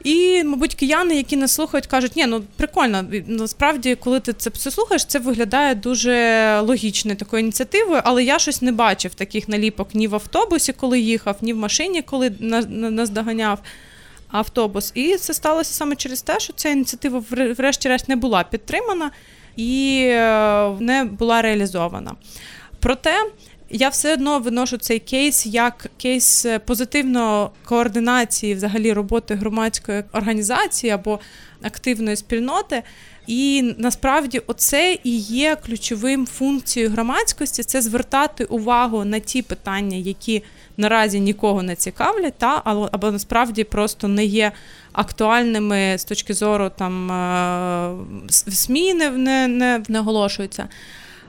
І, 0.03 0.43
мабуть, 0.43 0.75
кияни, 0.75 1.15
які 1.15 1.37
нас 1.37 1.51
слухають, 1.51 1.87
кажуть, 1.87 2.15
ні, 2.15 2.25
ну 2.25 2.43
прикольно. 2.55 3.05
Насправді, 3.27 3.95
коли 3.95 4.19
ти 4.19 4.33
це 4.33 4.49
все 4.49 4.71
слухаєш, 4.71 5.05
це 5.05 5.19
виглядає 5.19 5.75
дуже 5.75 6.59
логічною 6.59 7.17
такою 7.17 7.43
ініціативою, 7.43 8.01
але 8.03 8.23
я 8.23 8.39
щось 8.39 8.61
не 8.61 8.71
бачив 8.71 9.13
таких 9.13 9.47
наліпок 9.49 9.95
ні 9.95 10.07
в 10.07 10.15
автобусі, 10.15 10.73
коли 10.73 10.99
їхав, 10.99 11.35
ні 11.41 11.53
в 11.53 11.57
машині, 11.57 12.01
коли 12.01 12.31
нас 12.39 13.09
доганяв 13.09 13.59
автобус. 14.31 14.91
І 14.95 15.15
це 15.15 15.33
сталося 15.33 15.73
саме 15.73 15.95
через 15.95 16.21
те, 16.21 16.39
що 16.39 16.53
ця 16.53 16.69
ініціатива, 16.69 17.23
врешті-решт, 17.57 18.09
не 18.09 18.15
була 18.15 18.43
підтримана 18.43 19.11
і 19.55 20.03
е, 20.05 20.69
не 20.79 21.05
була 21.05 21.41
реалізована. 21.41 22.15
Проте 22.79 23.15
я 23.69 23.89
все 23.89 24.13
одно 24.13 24.39
виношу 24.39 24.77
цей 24.77 24.99
кейс 24.99 25.45
як 25.45 25.87
кейс 25.97 26.45
е, 26.45 26.59
позитивної 26.59 27.47
координації 27.65 28.55
взагалі 28.55 28.93
роботи 28.93 29.35
громадської 29.35 30.03
організації 30.13 30.91
або 30.91 31.19
активної 31.61 32.15
спільноти. 32.15 32.83
І 33.27 33.73
насправді 33.77 34.41
оце 34.47 34.97
і 35.03 35.17
є 35.17 35.55
ключовим 35.55 36.27
функцією 36.27 36.91
громадськості 36.91 37.63
це 37.63 37.81
звертати 37.81 38.45
увагу 38.45 39.05
на 39.05 39.19
ті 39.19 39.41
питання, 39.41 39.97
які 39.97 40.43
наразі 40.79 41.19
нікого 41.19 41.63
не 41.63 41.75
цікавлять, 41.75 42.33
та 42.37 42.61
або 42.91 43.11
насправді 43.11 43.63
просто 43.63 44.07
не 44.07 44.25
є 44.25 44.51
актуальними 44.91 45.97
з 45.97 46.03
точки 46.03 46.33
зору 46.33 46.71
там 46.77 47.11
е, 47.11 48.29
СМІ 48.29 48.93
не, 48.93 49.09
не, 49.09 49.47
не 49.47 49.83
наголошуються. 49.87 50.67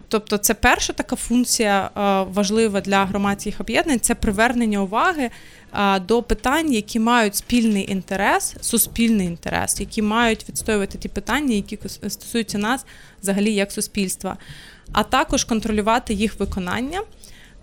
Тобто, 0.09 0.39
це 0.39 0.55
перша 0.55 0.93
така 0.93 1.17
функція 1.17 1.91
е, 1.97 2.01
важлива 2.33 2.81
для 2.81 3.05
громадських 3.05 3.61
об'єднань 3.61 4.01
це 4.01 4.15
привернення 4.15 4.83
уваги 4.83 5.31
е, 5.75 6.01
до 6.01 6.23
питань, 6.23 6.73
які 6.73 7.01
мають 7.01 7.37
спільний 7.37 7.93
інтерес, 7.93 8.57
суспільний 8.61 9.27
інтерес, 9.27 9.81
які 9.81 10.03
мають 10.03 10.49
відстоювати 10.49 10.99
ті 10.99 11.09
питання, 11.09 11.55
які 11.55 11.79
стосуються 11.89 12.59
нас 12.59 12.87
взагалі 13.23 13.55
як 13.55 13.73
суспільства, 13.73 14.37
а 14.93 15.03
також 15.03 15.45
контролювати 15.45 16.15
їх 16.15 16.41
виконання. 16.41 17.01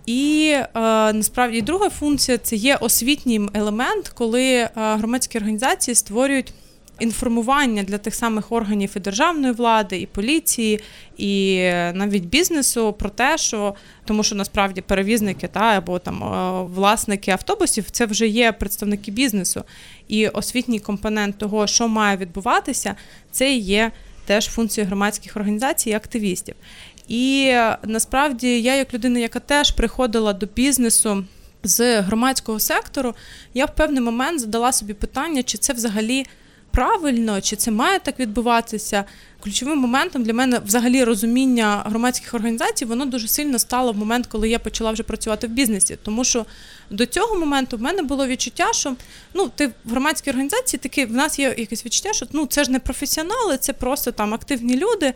І 0.08 0.50
е, 0.50 0.66
насправді 1.12 1.62
друга 1.62 1.88
функція 1.90 2.38
це 2.38 2.56
є 2.56 2.76
освітній 2.76 3.48
елемент, 3.54 4.08
коли 4.08 4.44
е, 4.44 4.70
громадські 4.74 5.38
організації 5.38 5.94
створюють 5.94 6.52
інформування 6.98 7.82
для 7.82 7.98
тих 7.98 8.14
самих 8.14 8.52
органів 8.52 8.92
і 8.96 9.00
державної 9.00 9.52
влади, 9.52 10.00
і 10.00 10.06
поліції, 10.06 10.80
і 11.16 11.58
навіть 11.94 12.24
бізнесу 12.24 12.92
про 12.92 13.10
те, 13.10 13.38
що 13.38 13.74
тому, 14.04 14.22
що 14.22 14.34
насправді 14.34 14.80
перевізники 14.80 15.48
та 15.48 15.60
або 15.60 15.98
там 15.98 16.22
е, 16.22 16.62
власники 16.74 17.30
автобусів 17.30 17.90
це 17.90 18.06
вже 18.06 18.26
є 18.26 18.52
представники 18.52 19.10
бізнесу, 19.10 19.64
і 20.08 20.28
освітній 20.28 20.80
компонент 20.80 21.38
того, 21.38 21.66
що 21.66 21.88
має 21.88 22.16
відбуватися, 22.16 22.94
це 23.30 23.54
є 23.54 23.92
теж 24.26 24.46
функцією 24.46 24.86
громадських 24.86 25.36
організацій 25.36 25.90
і 25.90 25.92
активістів. 25.92 26.54
І 27.08 27.44
е, 27.48 27.78
насправді 27.82 28.60
я, 28.60 28.74
як 28.74 28.94
людина, 28.94 29.18
яка 29.18 29.40
теж 29.40 29.70
приходила 29.70 30.32
до 30.32 30.46
бізнесу. 30.46 31.24
З 31.62 32.00
громадського 32.00 32.60
сектору 32.60 33.14
я 33.54 33.64
в 33.64 33.74
певний 33.74 34.00
момент 34.00 34.40
задала 34.40 34.72
собі 34.72 34.94
питання, 34.94 35.42
чи 35.42 35.58
це 35.58 35.72
взагалі 35.72 36.26
правильно, 36.70 37.40
чи 37.40 37.56
це 37.56 37.70
має 37.70 37.98
так 37.98 38.20
відбуватися. 38.20 39.04
Ключовим 39.40 39.78
моментом 39.78 40.22
для 40.22 40.34
мене 40.34 40.60
взагалі 40.66 41.04
розуміння 41.04 41.82
громадських 41.86 42.34
організацій 42.34 42.84
воно 42.84 43.06
дуже 43.06 43.28
сильно 43.28 43.58
стало 43.58 43.92
в 43.92 43.96
момент, 43.96 44.26
коли 44.26 44.48
я 44.48 44.58
почала 44.58 44.90
вже 44.90 45.02
працювати 45.02 45.46
в 45.46 45.50
бізнесі. 45.50 45.98
Тому 46.02 46.24
що 46.24 46.46
до 46.90 47.06
цього 47.06 47.38
моменту 47.38 47.76
в 47.76 47.82
мене 47.82 48.02
було 48.02 48.26
відчуття, 48.26 48.72
що 48.72 48.94
ну 49.34 49.50
ти 49.54 49.66
в 49.66 49.90
громадській 49.90 50.30
організації 50.30 50.80
таки 50.80 51.06
в 51.06 51.12
нас 51.12 51.38
є 51.38 51.54
якесь 51.58 51.86
відчуття, 51.86 52.12
що 52.12 52.26
ну 52.32 52.46
це 52.46 52.64
ж 52.64 52.70
не 52.70 52.78
професіонали, 52.78 53.56
це 53.56 53.72
просто 53.72 54.12
там 54.12 54.34
активні 54.34 54.76
люди. 54.76 55.14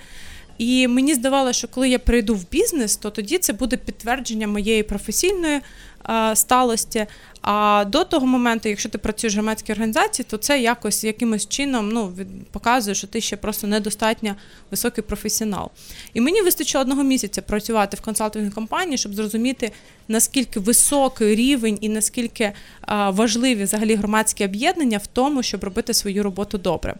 І 0.62 0.88
мені 0.88 1.14
здавалося, 1.14 1.58
що 1.58 1.68
коли 1.68 1.88
я 1.88 1.98
прийду 1.98 2.34
в 2.34 2.50
бізнес, 2.50 2.96
то 2.96 3.10
тоді 3.10 3.38
це 3.38 3.52
буде 3.52 3.76
підтвердження 3.76 4.46
моєї 4.46 4.82
професійної 4.82 5.60
а, 6.02 6.34
сталості. 6.36 7.06
А 7.42 7.84
до 7.88 8.04
того 8.04 8.26
моменту, 8.26 8.68
якщо 8.68 8.88
ти 8.88 8.98
працюєш 8.98 9.34
в 9.34 9.36
громадській 9.36 9.72
організації, 9.72 10.26
то 10.30 10.36
це 10.36 10.60
якось 10.60 11.04
якимось 11.04 11.48
чином 11.48 11.88
ну, 11.88 12.12
показує, 12.50 12.94
що 12.94 13.06
ти 13.06 13.20
ще 13.20 13.36
просто 13.36 13.66
недостатньо 13.66 14.34
високий 14.70 15.04
професіонал. 15.04 15.70
І 16.14 16.20
мені 16.20 16.42
вистачило 16.42 16.82
одного 16.82 17.02
місяця 17.02 17.42
працювати 17.42 17.96
в 17.96 18.00
консалтинговій 18.00 18.54
компанії, 18.54 18.98
щоб 18.98 19.14
зрозуміти, 19.14 19.72
наскільки 20.08 20.60
високий 20.60 21.34
рівень 21.34 21.78
і 21.80 21.88
наскільки 21.88 22.52
а, 22.80 23.10
важливі 23.10 23.64
взагалі 23.64 23.94
громадські 23.94 24.44
об'єднання 24.44 24.98
в 24.98 25.06
тому, 25.06 25.42
щоб 25.42 25.64
робити 25.64 25.94
свою 25.94 26.22
роботу 26.22 26.58
добре. 26.58 26.94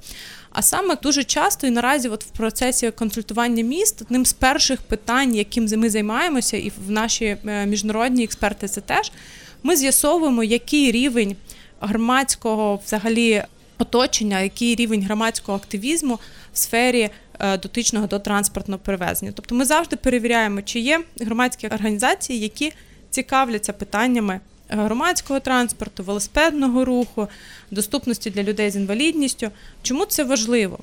А 0.53 0.63
саме 0.63 0.97
дуже 1.03 1.25
часто 1.25 1.67
і 1.67 1.71
наразі, 1.71 2.09
от 2.09 2.25
в 2.25 2.29
процесі 2.29 2.91
консультування 2.91 3.65
міст, 3.65 4.03
одним 4.03 4.27
з 4.27 4.33
перших 4.33 4.83
питань, 4.83 5.35
яким 5.35 5.67
ми 5.77 5.91
займаємося, 5.91 6.57
і 6.57 6.73
в 6.87 6.91
наші 6.91 7.37
е, 7.47 7.67
міжнародні 7.67 8.25
експерти 8.25 8.69
це 8.69 8.81
теж 8.81 9.13
ми 9.63 9.77
з'ясовуємо, 9.77 10.45
який 10.45 10.93
рівень 10.93 11.37
громадського 11.81 12.81
взагалі 12.87 13.43
оточення, 13.79 14.41
який 14.41 14.75
рівень 14.75 15.03
громадського 15.03 15.59
активізму 15.59 16.19
в 16.53 16.59
сфері 16.59 17.11
е, 17.41 17.59
дотичного 17.59 18.07
до 18.07 18.19
транспортного 18.19 18.81
перевезення. 18.85 19.33
Тобто 19.35 19.55
ми 19.55 19.65
завжди 19.65 19.97
перевіряємо, 19.97 20.63
чи 20.63 20.81
є 20.81 21.01
громадські 21.21 21.67
організації, 21.67 22.41
які 22.41 22.73
цікавляться 23.11 23.73
питаннями. 23.73 24.41
Громадського 24.81 25.41
транспорту, 25.41 26.03
велосипедного 26.03 26.85
руху, 26.85 27.29
доступності 27.71 28.31
для 28.31 28.43
людей 28.43 28.71
з 28.71 28.77
інвалідністю. 28.77 29.51
Чому 29.83 30.05
це 30.05 30.25
важливо? 30.25 30.79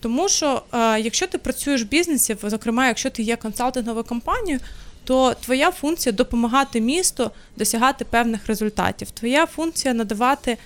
Тому 0.00 0.28
що 0.28 0.62
е, 0.72 1.00
якщо 1.00 1.26
ти 1.26 1.38
працюєш 1.38 1.82
в 1.82 1.88
бізнесі, 1.88 2.36
зокрема, 2.42 2.86
якщо 2.86 3.10
ти 3.10 3.22
є 3.22 3.36
консалтинговою 3.36 4.04
компанією, 4.04 4.60
то 5.04 5.34
твоя 5.34 5.70
функція 5.70 6.12
допомагати 6.12 6.80
місту 6.80 7.30
досягати 7.56 8.04
певних 8.04 8.46
результатів. 8.46 9.10
Твоя 9.10 9.46
функція 9.46 9.94
надавати 9.94 10.58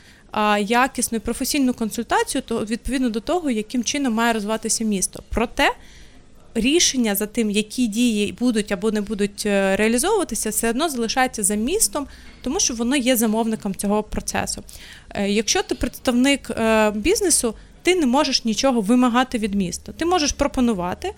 якісну 0.61 1.17
і 1.17 1.21
професійну 1.21 1.75
консультацію, 1.75 2.43
то 2.43 2.65
відповідно 2.65 3.11
до 3.11 3.21
того, 3.21 3.51
яким 3.51 3.85
чином 3.85 4.15
має 4.15 4.33
розвиватися 4.33 4.85
місто. 4.85 5.23
Проте 5.29 5.73
рішення 6.57 7.14
за 7.14 7.27
тим, 7.27 7.51
які 7.51 7.87
дії 7.87 8.33
будуть 8.33 8.73
або 8.73 8.90
не 8.90 9.01
будуть 9.01 9.47
е, 9.47 9.77
реалізовуватися, 9.77 10.51
все 10.51 10.71
одно 10.71 10.88
залишається 10.88 11.42
за 11.42 11.55
містом, 11.55 12.07
тому 12.42 12.61
що 12.61 12.75
воно 12.75 12.97
є 12.97 13.16
замовником 13.16 13.75
цього 13.75 14.03
процесу. 14.03 14.62
Е, 15.11 15.29
якщо 15.31 15.62
ти 15.62 15.75
представник 15.75 16.51
е, 16.51 16.90
бізнесу, 16.90 17.55
ти 17.83 17.95
не 17.95 18.07
можеш 18.07 18.45
нічого 18.45 18.81
вимагати 18.81 19.38
від 19.38 19.55
міста. 19.55 19.92
Ти 19.92 20.05
можеш 20.05 20.33
пропонувати 20.33 21.12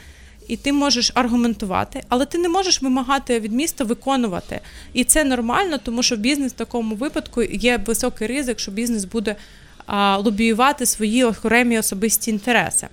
і 0.49 0.57
ти 0.57 0.73
можеш 0.73 1.13
аргументувати, 1.15 2.03
але 2.09 2.27
ти 2.27 2.39
не 2.39 2.49
можеш 2.49 2.83
вимагати 2.83 3.41
від 3.41 3.53
міста 3.53 3.85
виконувати. 3.85 4.61
І 4.93 5.05
це 5.05 5.25
нормально, 5.25 5.79
тому 5.85 6.03
що 6.03 6.17
бізнес 6.17 6.53
в 6.53 6.57
такому 6.57 6.95
випадку 6.95 7.43
є 7.43 7.77
високий 7.87 8.27
ризик, 8.27 8.59
що 8.59 8.71
бізнес 8.71 9.05
буде 9.05 9.37
а, 9.87 10.17
лобіювати 10.17 10.87
свої 10.87 11.25
окремі 11.25 11.79
особисті 11.79 12.31
інтереси. 12.31 12.89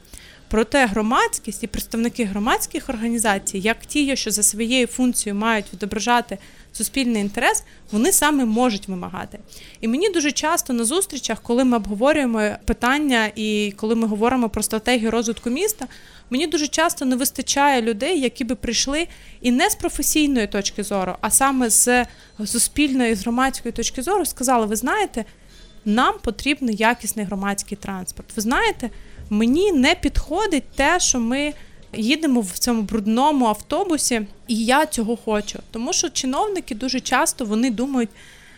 Проте 0.47 0.85
громадськість 0.85 1.63
і 1.63 1.67
представники 1.67 2.25
громадських 2.25 2.89
організацій, 2.89 3.57
як 3.59 3.85
ті, 3.85 4.15
що 4.15 4.31
за 4.31 4.43
своєю 4.43 4.87
функцією 4.87 5.39
мають 5.39 5.65
відображати 5.73 6.37
суспільний 6.73 7.21
інтерес, 7.21 7.63
вони 7.91 8.11
саме 8.11 8.45
можуть 8.45 8.87
вимагати. 8.87 9.39
І 9.81 9.87
мені 9.87 10.09
дуже 10.09 10.31
часто 10.31 10.73
на 10.73 10.83
зустрічах, 10.83 11.41
коли 11.41 11.63
ми 11.63 11.77
обговорюємо 11.77 12.49
питання 12.65 13.31
і 13.35 13.73
коли 13.77 13.95
ми 13.95 14.07
говоримо 14.07 14.49
про 14.49 14.63
стратегію 14.63 15.11
розвитку 15.11 15.49
міста, 15.49 15.87
мені 16.29 16.47
дуже 16.47 16.67
часто 16.67 17.05
не 17.05 17.15
вистачає 17.15 17.81
людей, 17.81 18.21
які 18.21 18.43
би 18.43 18.55
прийшли 18.55 19.07
і 19.41 19.51
не 19.51 19.69
з 19.69 19.75
професійної 19.75 20.47
точки 20.47 20.83
зору, 20.83 21.15
а 21.21 21.29
саме 21.29 21.69
з 21.69 22.05
суспільної, 22.45 23.15
з 23.15 23.21
громадської 23.21 23.71
точки 23.71 24.01
зору, 24.01 24.25
сказали: 24.25 24.65
ви 24.65 24.75
знаєте, 24.75 25.25
нам 25.85 26.13
потрібний 26.21 26.75
якісний 26.75 27.25
громадський 27.25 27.77
транспорт. 27.77 28.35
Ви 28.35 28.41
знаєте, 28.41 28.89
мені 29.29 29.71
не 29.71 29.95
підходить 29.95 30.63
те, 30.75 30.99
що 30.99 31.19
ми 31.19 31.53
їдемо 31.93 32.41
в 32.41 32.51
цьому 32.51 32.81
брудному 32.81 33.45
автобусі, 33.45 34.27
і 34.47 34.65
я 34.65 34.85
цього 34.85 35.17
хочу. 35.17 35.59
Тому 35.71 35.93
що 35.93 36.09
чиновники 36.09 36.75
дуже 36.75 36.99
часто 36.99 37.45
вони 37.45 37.71
думають 37.71 38.09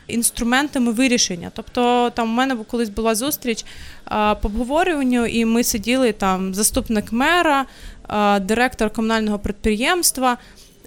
інструментами 0.07 0.91
вирішення. 0.91 1.51
Тобто, 1.53 2.09
там 2.09 2.29
у 2.29 2.33
мене 2.33 2.55
колись 2.55 2.89
була 2.89 3.15
зустріч 3.15 3.65
а, 4.05 4.35
по 4.35 4.47
обговорюванню, 4.47 5.25
і 5.25 5.45
ми 5.45 5.63
сиділи 5.63 6.11
там 6.11 6.53
заступник 6.53 7.11
мера, 7.11 7.65
а, 8.07 8.39
директор 8.39 8.89
комунального 8.89 9.39
підприємства, 9.39 10.37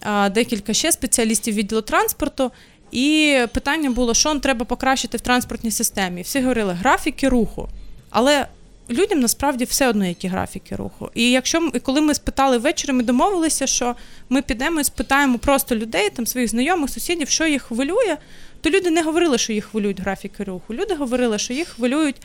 а, 0.03 0.29
декілька 0.29 0.73
ще 0.73 0.93
спеціалістів 0.93 1.55
відділу 1.55 1.81
транспорту. 1.81 2.51
І 2.93 3.39
питання 3.53 3.91
було, 3.91 4.15
що 4.15 4.39
треба 4.39 4.65
покращити 4.65 5.17
в 5.17 5.21
транспортній 5.21 5.71
системі. 5.71 6.23
Всі 6.23 6.41
говорили 6.41 6.73
графіки 6.73 7.29
руху. 7.29 7.69
Але 8.11 8.47
людям 8.91 9.21
насправді 9.21 9.65
все 9.65 9.89
одно 9.89 10.07
які 10.07 10.29
графіки 10.29 10.77
руху. 10.77 11.11
І 11.15 11.31
якщо 11.31 11.61
ми, 11.61 11.71
коли 11.71 12.01
ми 12.01 12.15
спитали 12.15 12.59
ввечері, 12.59 12.93
ми 12.93 13.03
домовилися, 13.03 13.67
що 13.67 13.97
ми 14.29 14.43
підемо 14.43 14.81
і 14.81 14.85
спитаємо 14.85 15.39
просто 15.39 15.77
людей, 15.77 16.11
там 16.11 16.27
своїх 16.27 16.51
знайомих, 16.51 16.91
сусідів, 16.91 17.29
що 17.29 17.47
їх 17.47 17.63
хвилює, 17.63 18.17
то 18.61 18.71
люди 18.71 18.91
не 18.91 19.03
говорили, 19.03 19.39
що 19.39 19.53
їх 19.53 19.65
хвилюють 19.65 20.01
графіки 20.01 20.45
руху. 20.45 20.75
Люди 20.75 20.95
говорили, 20.95 21.39
що 21.39 21.53
їх 21.53 21.69
хвилюють, 21.69 22.17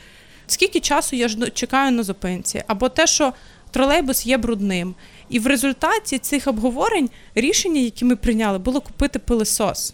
скільки 0.48 0.80
часу 0.80 1.16
я 1.16 1.28
жду, 1.28 1.50
чекаю 1.50 1.92
на 1.92 2.04
зупинці, 2.04 2.64
або 2.68 2.90
те, 2.90 3.08
що 3.08 3.34
тролейбус 3.72 4.26
є 4.26 4.38
брудним. 4.38 4.96
І 5.30 5.40
в 5.40 5.48
результаті 5.48 6.18
цих 6.18 6.48
обговорень 6.48 7.10
рішення, 7.36 7.82
які 7.82 8.06
ми 8.06 8.16
прийняли, 8.16 8.60
було 8.60 8.82
купити 8.82 9.20
пилисос. 9.20 9.94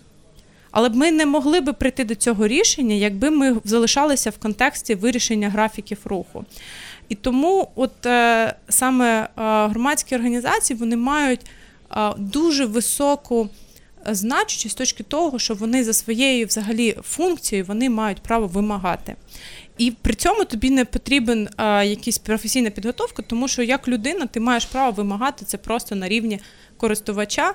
Але 0.71 0.89
б 0.89 0.95
ми 0.95 1.11
не 1.11 1.25
могли 1.25 1.61
би 1.61 1.73
прийти 1.73 2.03
до 2.03 2.15
цього 2.15 2.47
рішення, 2.47 2.95
якби 2.95 3.29
ми 3.29 3.57
залишалися 3.63 4.29
в 4.29 4.37
контексті 4.37 4.95
вирішення 4.95 5.49
графіків 5.49 5.97
руху. 6.05 6.45
І 7.09 7.15
тому, 7.15 7.67
от 7.75 8.05
е, 8.05 8.55
саме 8.69 9.21
е, 9.21 9.27
громадські 9.67 10.15
організації 10.15 10.79
вони 10.79 10.97
мають 10.97 11.41
е, 11.91 12.13
дуже 12.17 12.65
високу 12.65 13.49
значущість 14.05 14.75
з 14.75 14.77
точки 14.77 15.03
того, 15.03 15.39
що 15.39 15.53
вони 15.53 15.83
за 15.83 15.93
своєю 15.93 16.45
взагалі 16.45 16.97
функцією 17.03 17.65
вони 17.65 17.89
мають 17.89 18.21
право 18.21 18.47
вимагати. 18.47 19.15
І 19.77 19.91
при 19.91 20.13
цьому 20.13 20.45
тобі 20.45 20.69
не 20.69 20.85
потрібен 20.85 21.49
а, 21.57 21.83
якийсь 21.83 22.17
професійна 22.17 22.69
підготовка, 22.69 23.23
тому 23.27 23.47
що 23.47 23.63
як 23.63 23.87
людина 23.87 24.25
ти 24.25 24.39
маєш 24.39 24.65
право 24.65 24.91
вимагати 24.91 25.45
це 25.45 25.57
просто 25.57 25.95
на 25.95 26.07
рівні 26.07 26.39
користувача. 26.77 27.53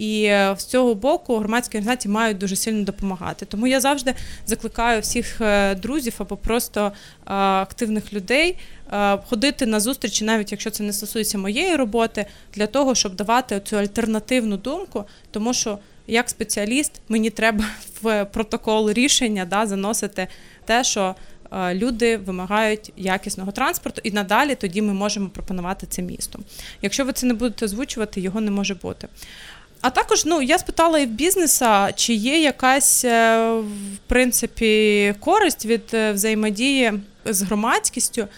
І 0.00 0.32
з 0.56 0.64
цього 0.64 0.94
боку 0.94 1.38
громадські 1.38 1.78
організації 1.78 2.12
мають 2.12 2.38
дуже 2.38 2.56
сильно 2.56 2.84
допомагати. 2.84 3.46
Тому 3.46 3.66
я 3.66 3.80
завжди 3.80 4.14
закликаю 4.46 5.00
всіх 5.00 5.40
е, 5.40 5.74
друзів 5.74 6.14
або 6.18 6.36
просто 6.36 6.92
активних 7.24 8.12
людей 8.12 8.56
ходити 9.28 9.66
на 9.66 9.80
зустрічі, 9.80 10.24
навіть 10.24 10.52
якщо 10.52 10.70
це 10.70 10.82
не 10.82 10.92
стосується 10.92 11.38
моєї 11.38 11.76
роботи, 11.76 12.26
для 12.54 12.66
того, 12.66 12.94
щоб 12.94 13.16
давати 13.16 13.60
цю 13.64 13.76
альтернативну 13.76 14.56
думку, 14.56 15.04
тому 15.30 15.54
що 15.54 15.78
як 16.06 16.30
спеціаліст 16.30 16.92
мені 17.08 17.30
треба 17.30 17.64
в 18.02 18.24
протокол 18.24 18.90
рішення 18.90 19.44
да, 19.44 19.66
заносити 19.66 20.28
те, 20.64 20.84
що 20.84 21.14
люди 21.72 22.16
вимагають 22.16 22.92
якісного 22.96 23.52
транспорту, 23.52 24.00
і 24.04 24.10
надалі 24.10 24.54
тоді 24.54 24.82
ми 24.82 24.92
можемо 24.92 25.28
пропонувати 25.28 25.86
це 25.86 26.02
місто. 26.02 26.38
Якщо 26.82 27.04
ви 27.04 27.12
це 27.12 27.26
не 27.26 27.34
будете 27.34 27.64
озвучувати, 27.64 28.20
його 28.20 28.40
не 28.40 28.50
може 28.50 28.74
бути. 28.74 29.08
А 29.80 29.90
також 29.90 30.24
ну 30.24 30.42
я 30.42 30.58
спитала 30.58 30.98
і 30.98 31.06
в 31.06 31.10
бізнеса, 31.10 31.92
чи 31.92 32.14
є 32.14 32.40
якась 32.40 33.04
е, 33.04 33.50
в 33.60 33.98
принципі 34.06 35.14
користь 35.20 35.66
від 35.66 35.82
е, 35.94 36.12
взаємодії 36.12 36.92
з 37.24 37.42
громадськістю. 37.42 38.28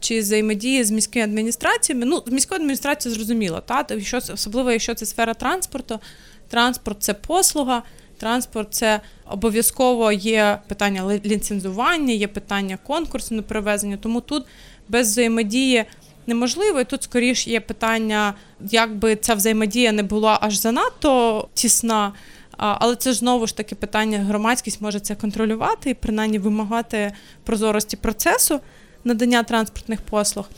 Чи 0.00 0.20
взаємодії 0.20 0.84
з 0.84 0.90
міськими 0.90 1.24
адміністраціями? 1.24 2.06
Ну, 2.06 2.22
з 2.26 2.30
міською 2.30 2.60
адміністрацією 2.60 3.16
зрозуміло, 3.16 3.62
та 3.66 3.86
що 4.00 4.16
особливо, 4.34 4.70
якщо 4.70 4.94
це 4.94 5.06
сфера 5.06 5.34
транспорту. 5.34 6.00
Транспорт 6.48 7.02
це 7.02 7.14
послуга, 7.14 7.82
транспорт 8.16 8.68
це 8.70 9.00
обов'язково 9.26 10.12
є 10.12 10.58
питання 10.68 11.20
ліцензування, 11.24 12.14
є 12.14 12.28
питання 12.28 12.78
конкурсу 12.86 13.34
на 13.34 13.42
перевезення. 13.42 13.96
Тому 13.96 14.20
тут 14.20 14.46
без 14.88 15.10
взаємодії 15.10 15.84
неможливо. 16.28 16.80
І 16.80 16.84
тут 16.84 17.02
скоріш 17.02 17.46
є 17.46 17.60
питання, 17.60 18.34
як 18.70 18.96
би 18.96 19.16
ця 19.16 19.34
взаємодія 19.34 19.92
не 19.92 20.02
була 20.02 20.38
аж 20.40 20.56
занадто 20.56 21.48
тісна. 21.54 22.12
Але 22.56 22.96
це 22.96 23.12
ж 23.12 23.18
знову 23.18 23.46
ж 23.46 23.56
таки 23.56 23.74
питання, 23.74 24.18
громадськість 24.18 24.80
може 24.80 25.00
це 25.00 25.14
контролювати 25.14 25.90
і 25.90 25.94
принаймні 25.94 26.38
вимагати 26.38 27.12
прозорості 27.44 27.96
процесу 27.96 28.60
надання 29.04 29.42
транспортних 29.42 30.00
послуг. 30.02 30.48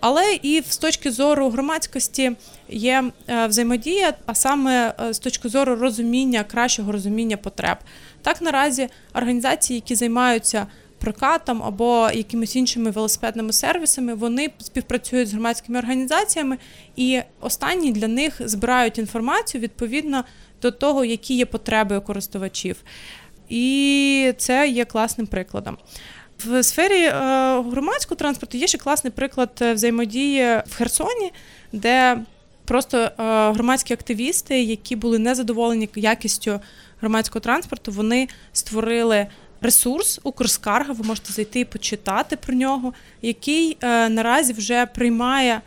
Але 0.00 0.38
і 0.42 0.62
з 0.68 0.76
точки 0.76 1.10
зору 1.10 1.50
громадськості 1.50 2.32
є 2.68 3.04
е, 3.28 3.46
взаємодія, 3.46 4.14
а 4.26 4.34
саме 4.34 4.94
е, 5.00 5.14
з 5.14 5.18
точки 5.18 5.48
зору 5.48 5.76
розуміння, 5.76 6.44
кращого 6.44 6.92
розуміння 6.92 7.36
потреб. 7.36 7.76
Так 8.22 8.42
наразі 8.42 8.88
організації, 9.14 9.74
які 9.74 9.94
займаються 9.94 10.66
прокатом 11.06 11.62
або 11.62 12.10
якимись 12.14 12.56
іншими 12.56 12.90
велосипедними 12.90 13.52
сервісами, 13.52 14.14
вони 14.14 14.50
співпрацюють 14.58 15.28
з 15.28 15.32
громадськими 15.32 15.78
організаціями, 15.78 16.58
і 16.96 17.20
останні 17.40 17.92
для 17.92 18.08
них 18.08 18.40
збирають 18.40 18.98
інформацію 18.98 19.60
відповідно 19.60 20.24
до 20.62 20.70
того, 20.70 21.04
які 21.04 21.34
є 21.36 21.46
потреби 21.46 22.00
користувачів. 22.00 22.76
І 23.48 24.34
це 24.38 24.68
є 24.68 24.84
класним 24.84 25.26
прикладом. 25.26 25.76
В 26.44 26.62
сфері 26.62 27.02
е, 27.02 27.10
громадського 27.70 28.16
транспорту 28.16 28.58
є 28.58 28.66
ще 28.66 28.78
класний 28.78 29.10
приклад 29.10 29.50
е, 29.60 29.72
взаємодії 29.72 30.42
в 30.66 30.74
Херсоні, 30.74 31.32
де 31.72 32.18
просто 32.64 32.98
е, 32.98 33.10
громадські 33.52 33.94
активісти, 33.94 34.62
які 34.62 34.96
були 34.96 35.18
незадоволені 35.18 35.88
якістю 35.94 36.60
громадського 37.00 37.40
транспорту, 37.40 37.92
вони 37.92 38.28
створили 38.52 39.26
ресурс 39.66 40.20
Укрскарга. 40.22 40.92
Ви 40.92 41.04
можете 41.04 41.32
зайти 41.32 41.60
і 41.60 41.64
почитати 41.64 42.36
про 42.36 42.54
нього, 42.54 42.92
який 43.22 43.76
наразі 44.08 44.52
вже 44.52 44.86
приймає. 44.86 45.60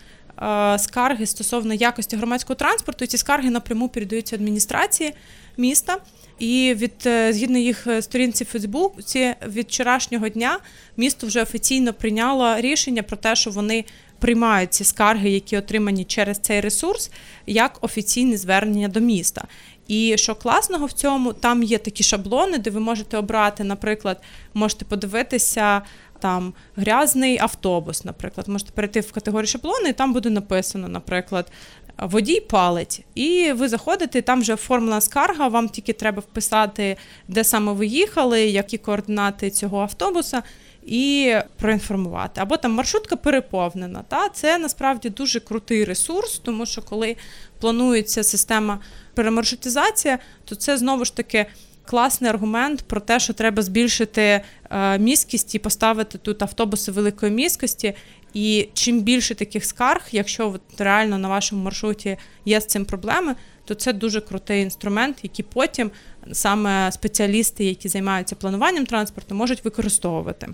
Скарги 0.77 1.25
стосовно 1.25 1.73
якості 1.73 2.15
громадського 2.15 2.55
транспорту, 2.55 3.05
ці 3.05 3.17
скарги 3.17 3.49
напряму 3.49 3.89
передаються 3.89 4.35
адміністрації 4.35 5.13
міста. 5.57 5.97
І 6.39 6.73
від 6.77 6.93
е, 7.05 7.33
згідно 7.33 7.57
їх 7.57 7.87
е, 7.87 8.01
сторінці 8.01 8.45
Фейсбуці, 8.45 9.35
від 9.47 9.67
вчорашнього 9.67 10.29
дня 10.29 10.59
місто 10.97 11.27
вже 11.27 11.41
офіційно 11.41 11.93
прийняло 11.93 12.55
рішення 12.57 13.03
про 13.03 13.17
те, 13.17 13.35
що 13.35 13.51
вони 13.51 13.85
приймають 14.19 14.73
ці 14.73 14.83
скарги, 14.83 15.29
які 15.29 15.57
отримані 15.57 16.05
через 16.05 16.39
цей 16.39 16.61
ресурс, 16.61 17.11
як 17.47 17.77
офіційне 17.81 18.37
звернення 18.37 18.87
до 18.87 18.99
міста. 18.99 19.47
І 19.89 20.17
що 20.17 20.35
класного 20.35 20.85
в 20.85 20.91
цьому, 20.91 21.33
там 21.33 21.63
є 21.63 21.77
такі 21.77 22.03
шаблони, 22.03 22.57
де 22.57 22.69
ви 22.69 22.79
можете 22.79 23.17
обрати, 23.17 23.63
наприклад, 23.63 24.21
можете 24.53 24.85
подивитися. 24.85 25.81
Там 26.19 26.53
грязний 26.75 27.37
автобус, 27.37 28.05
наприклад, 28.05 28.47
можете 28.47 28.71
перейти 28.71 28.99
в 28.99 29.11
категорію 29.11 29.47
шаблони, 29.47 29.89
і 29.89 29.93
там 29.93 30.13
буде 30.13 30.29
написано, 30.29 30.87
наприклад, 30.87 31.51
водій 31.97 32.39
палить. 32.39 33.05
І 33.15 33.51
ви 33.51 33.69
заходите, 33.69 34.21
там 34.21 34.41
вже 34.41 34.53
оформлена 34.53 35.01
скарга, 35.01 35.47
вам 35.47 35.69
тільки 35.69 35.93
треба 35.93 36.19
вписати, 36.19 36.97
де 37.27 37.43
саме 37.43 37.73
ви 37.73 37.85
їхали, 37.85 38.41
які 38.41 38.77
координати 38.77 39.49
цього 39.49 39.79
автобуса, 39.79 40.43
і 40.89 41.35
проінформувати. 41.57 42.41
Або 42.41 42.57
там 42.57 42.71
маршрутка 42.71 43.15
переповнена. 43.15 44.03
Та 44.07 44.29
Це 44.29 44.57
насправді 44.57 45.09
дуже 45.09 45.39
крутий 45.39 45.85
ресурс, 45.85 46.39
тому 46.39 46.65
що 46.65 46.81
коли 46.81 47.15
планується 47.59 48.23
система 48.23 48.79
перемаршрутизації, 49.13 50.17
то 50.45 50.55
це 50.55 50.77
знову 50.77 51.05
ж 51.05 51.15
таки. 51.15 51.45
Класний 51.85 52.29
аргумент 52.29 52.81
про 52.81 53.01
те, 53.01 53.19
що 53.19 53.33
треба 53.33 53.61
збільшити 53.61 54.41
е, 54.69 54.99
міськість 54.99 55.55
і 55.55 55.59
поставити 55.59 56.17
тут 56.17 56.41
автобуси 56.41 56.91
великої 56.91 57.31
міськості, 57.31 57.93
і 58.33 58.69
чим 58.73 59.01
більше 59.01 59.35
таких 59.35 59.65
скарг, 59.65 60.07
якщо 60.11 60.49
от 60.49 60.61
реально 60.81 61.17
на 61.17 61.27
вашому 61.27 61.63
маршруті 61.63 62.17
є 62.45 62.61
з 62.61 62.65
цим 62.65 62.85
проблеми, 62.85 63.35
то 63.65 63.75
це 63.75 63.93
дуже 63.93 64.21
крутий 64.21 64.61
інструмент, 64.61 65.17
який 65.23 65.45
потім 65.53 65.91
саме 66.31 66.91
спеціалісти, 66.91 67.65
які 67.65 67.89
займаються 67.89 68.35
плануванням 68.35 68.85
транспорту, 68.85 69.35
можуть 69.35 69.65
використовувати. 69.65 70.47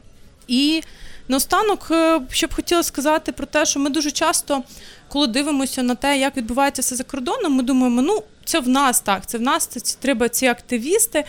І 0.48 0.82
наостанок, 1.28 1.88
е, 1.92 2.22
що 2.30 2.48
б 2.48 2.54
хотіла 2.54 2.84
сказати 2.84 3.32
про 3.32 3.46
те, 3.46 3.66
що 3.66 3.80
ми 3.80 3.90
дуже 3.90 4.12
часто, 4.12 4.64
коли 5.08 5.28
дивимося 5.28 5.84
на 5.84 5.96
те, 5.96 6.20
як 6.20 6.38
відбувається 6.38 6.82
все 6.82 6.96
за 6.96 7.04
кордоном, 7.04 7.54
ми 7.54 7.64
думаємо, 7.64 8.02
ну 8.02 8.24
це 8.46 8.60
в 8.60 8.70
нас 8.70 9.00
так, 9.00 9.26
це 9.26 9.38
в 9.38 9.42
нас 9.42 9.68
це 9.68 9.98
треба 10.00 10.30
ці 10.30 10.48
активісти 10.48 11.26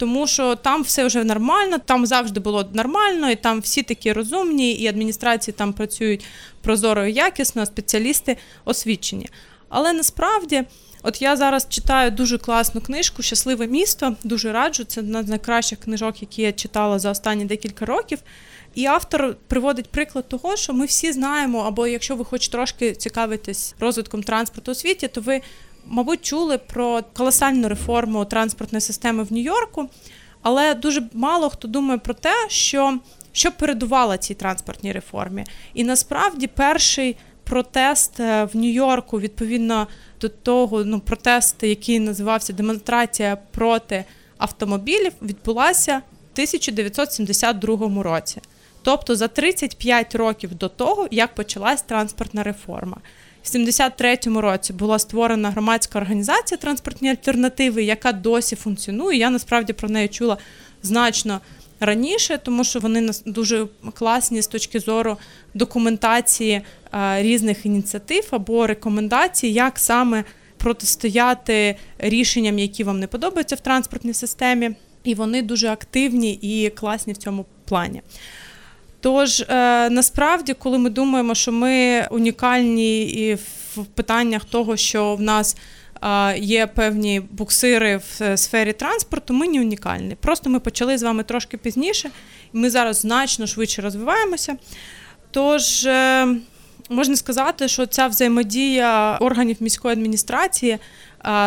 тому 0.00 0.26
що 0.26 0.54
там 0.54 0.82
все 0.82 1.04
вже 1.04 1.24
нормально, 1.24 1.78
там 1.78 2.06
завжди 2.06 2.40
було 2.40 2.70
нормально, 2.72 3.30
і 3.30 3.36
там 3.36 3.60
всі 3.60 3.82
такі 3.82 4.12
розумні, 4.12 4.72
і 4.72 4.86
адміністрації 4.86 5.54
там 5.58 5.72
працюють 5.72 6.24
прозоро 6.60 7.06
і 7.06 7.12
якісно, 7.12 7.66
спеціалісти 7.66 8.36
освічені. 8.64 9.28
Але 9.68 9.92
насправді. 9.92 10.64
От 11.02 11.22
я 11.22 11.36
зараз 11.36 11.66
читаю 11.68 12.10
дуже 12.10 12.38
класну 12.38 12.80
книжку 12.80 13.22
Щасливе 13.22 13.66
місто. 13.66 14.16
Дуже 14.24 14.52
раджу. 14.52 14.84
Це 14.84 15.00
одна 15.00 15.22
з 15.22 15.28
найкращих 15.28 15.80
книжок, 15.80 16.22
які 16.22 16.42
я 16.42 16.52
читала 16.52 16.98
за 16.98 17.10
останні 17.10 17.44
декілька 17.44 17.86
років. 17.86 18.18
І 18.74 18.86
автор 18.86 19.36
приводить 19.48 19.90
приклад 19.90 20.28
того, 20.28 20.56
що 20.56 20.72
ми 20.72 20.86
всі 20.86 21.12
знаємо, 21.12 21.58
або 21.58 21.86
якщо 21.86 22.16
ви 22.16 22.24
хоч 22.24 22.48
трошки 22.48 22.92
цікавитесь 22.92 23.74
розвитком 23.80 24.22
транспорту 24.22 24.72
у 24.72 24.74
світі, 24.74 25.08
то 25.08 25.20
ви 25.20 25.40
мабуть, 25.86 26.24
чули 26.24 26.58
про 26.58 27.02
колосальну 27.16 27.68
реформу 27.68 28.24
транспортної 28.24 28.80
системи 28.80 29.22
в 29.22 29.32
Нью-Йорку. 29.32 29.88
Але 30.42 30.74
дуже 30.74 31.02
мало 31.12 31.50
хто 31.50 31.68
думає 31.68 31.98
про 31.98 32.14
те, 32.14 32.34
що, 32.48 32.98
що 33.32 33.52
передувало 33.52 34.16
цій 34.16 34.34
транспортній 34.34 34.92
реформі. 34.92 35.44
І 35.74 35.84
насправді 35.84 36.46
перший 36.46 37.16
протест 37.44 38.20
е, 38.20 38.44
в 38.44 38.56
Нью-Йорку 38.56 39.20
відповідно 39.20 39.86
до 40.20 40.28
того, 40.28 40.84
ну 40.84 41.00
протест, 41.00 41.62
який 41.62 42.00
називався 42.00 42.52
демонстрація 42.52 43.36
проти 43.50 44.04
автомобілів, 44.38 45.12
відбулася 45.22 45.96
в 45.96 46.32
1972 46.32 48.02
році. 48.02 48.40
Тобто 48.82 49.16
за 49.16 49.28
35 49.28 50.14
років 50.14 50.54
до 50.54 50.68
того, 50.68 51.08
як 51.10 51.34
почалась 51.34 51.82
транспортна 51.82 52.42
реформа. 52.42 52.96
В 53.42 53.46
73-му 53.46 54.40
році 54.40 54.72
була 54.72 54.98
створена 54.98 55.50
громадська 55.50 55.98
організація 55.98 56.58
транспортні 56.58 57.10
альтернативи, 57.10 57.84
яка 57.84 58.12
досі 58.12 58.56
функціонує. 58.56 59.18
Я 59.18 59.30
насправді 59.30 59.72
про 59.72 59.88
неї 59.88 60.08
чула 60.08 60.36
значно 60.82 61.40
раніше, 61.80 62.38
тому 62.42 62.64
що 62.64 62.80
вони 62.80 63.10
дуже 63.26 63.66
класні 63.94 64.42
з 64.42 64.46
точки 64.46 64.80
зору 64.80 65.16
документації 65.54 66.62
е, 66.94 67.22
різних 67.22 67.66
ініціатив 67.66 68.28
або 68.30 68.66
рекомендацій, 68.66 69.48
як 69.48 69.78
саме 69.78 70.24
протистояти 70.56 71.76
рішенням, 71.98 72.58
які 72.58 72.84
вам 72.84 73.00
не 73.00 73.06
подобаються 73.06 73.56
в 73.56 73.60
транспортній 73.60 74.14
системі. 74.14 74.70
І 75.04 75.14
вони 75.14 75.42
дуже 75.42 75.68
активні 75.68 76.32
і 76.32 76.70
класні 76.70 77.12
в 77.12 77.16
цьому 77.16 77.46
плані. 77.64 78.02
Тож 79.00 79.40
е, 79.40 79.90
насправді, 79.90 80.54
коли 80.54 80.78
ми 80.78 80.90
думаємо, 80.90 81.34
що 81.34 81.52
ми 81.52 82.06
унікальні 82.10 83.02
і 83.02 83.34
в 83.34 83.84
питаннях 83.94 84.44
того, 84.44 84.76
що 84.76 85.14
в 85.14 85.20
нас 85.20 85.56
е, 86.02 86.38
є 86.38 86.66
певні 86.66 87.20
буксири 87.30 87.96
в 87.96 88.22
е, 88.22 88.36
сфері 88.36 88.72
транспорту, 88.72 89.34
ми 89.34 89.48
не 89.48 89.60
унікальні. 89.60 90.16
Просто 90.20 90.50
ми 90.50 90.60
почали 90.60 90.98
з 90.98 91.02
вами 91.02 91.22
трошки 91.22 91.56
пізніше, 91.56 92.10
і 92.54 92.58
ми 92.58 92.70
зараз 92.70 93.00
значно 93.00 93.46
швидше 93.46 93.82
розвиваємося. 93.82 94.56
Тож 95.30 95.88
можна 96.88 97.16
сказати, 97.16 97.68
що 97.68 97.86
ця 97.86 98.06
взаємодія 98.06 99.16
органів 99.20 99.56
міської 99.60 99.92
адміністрації 99.92 100.78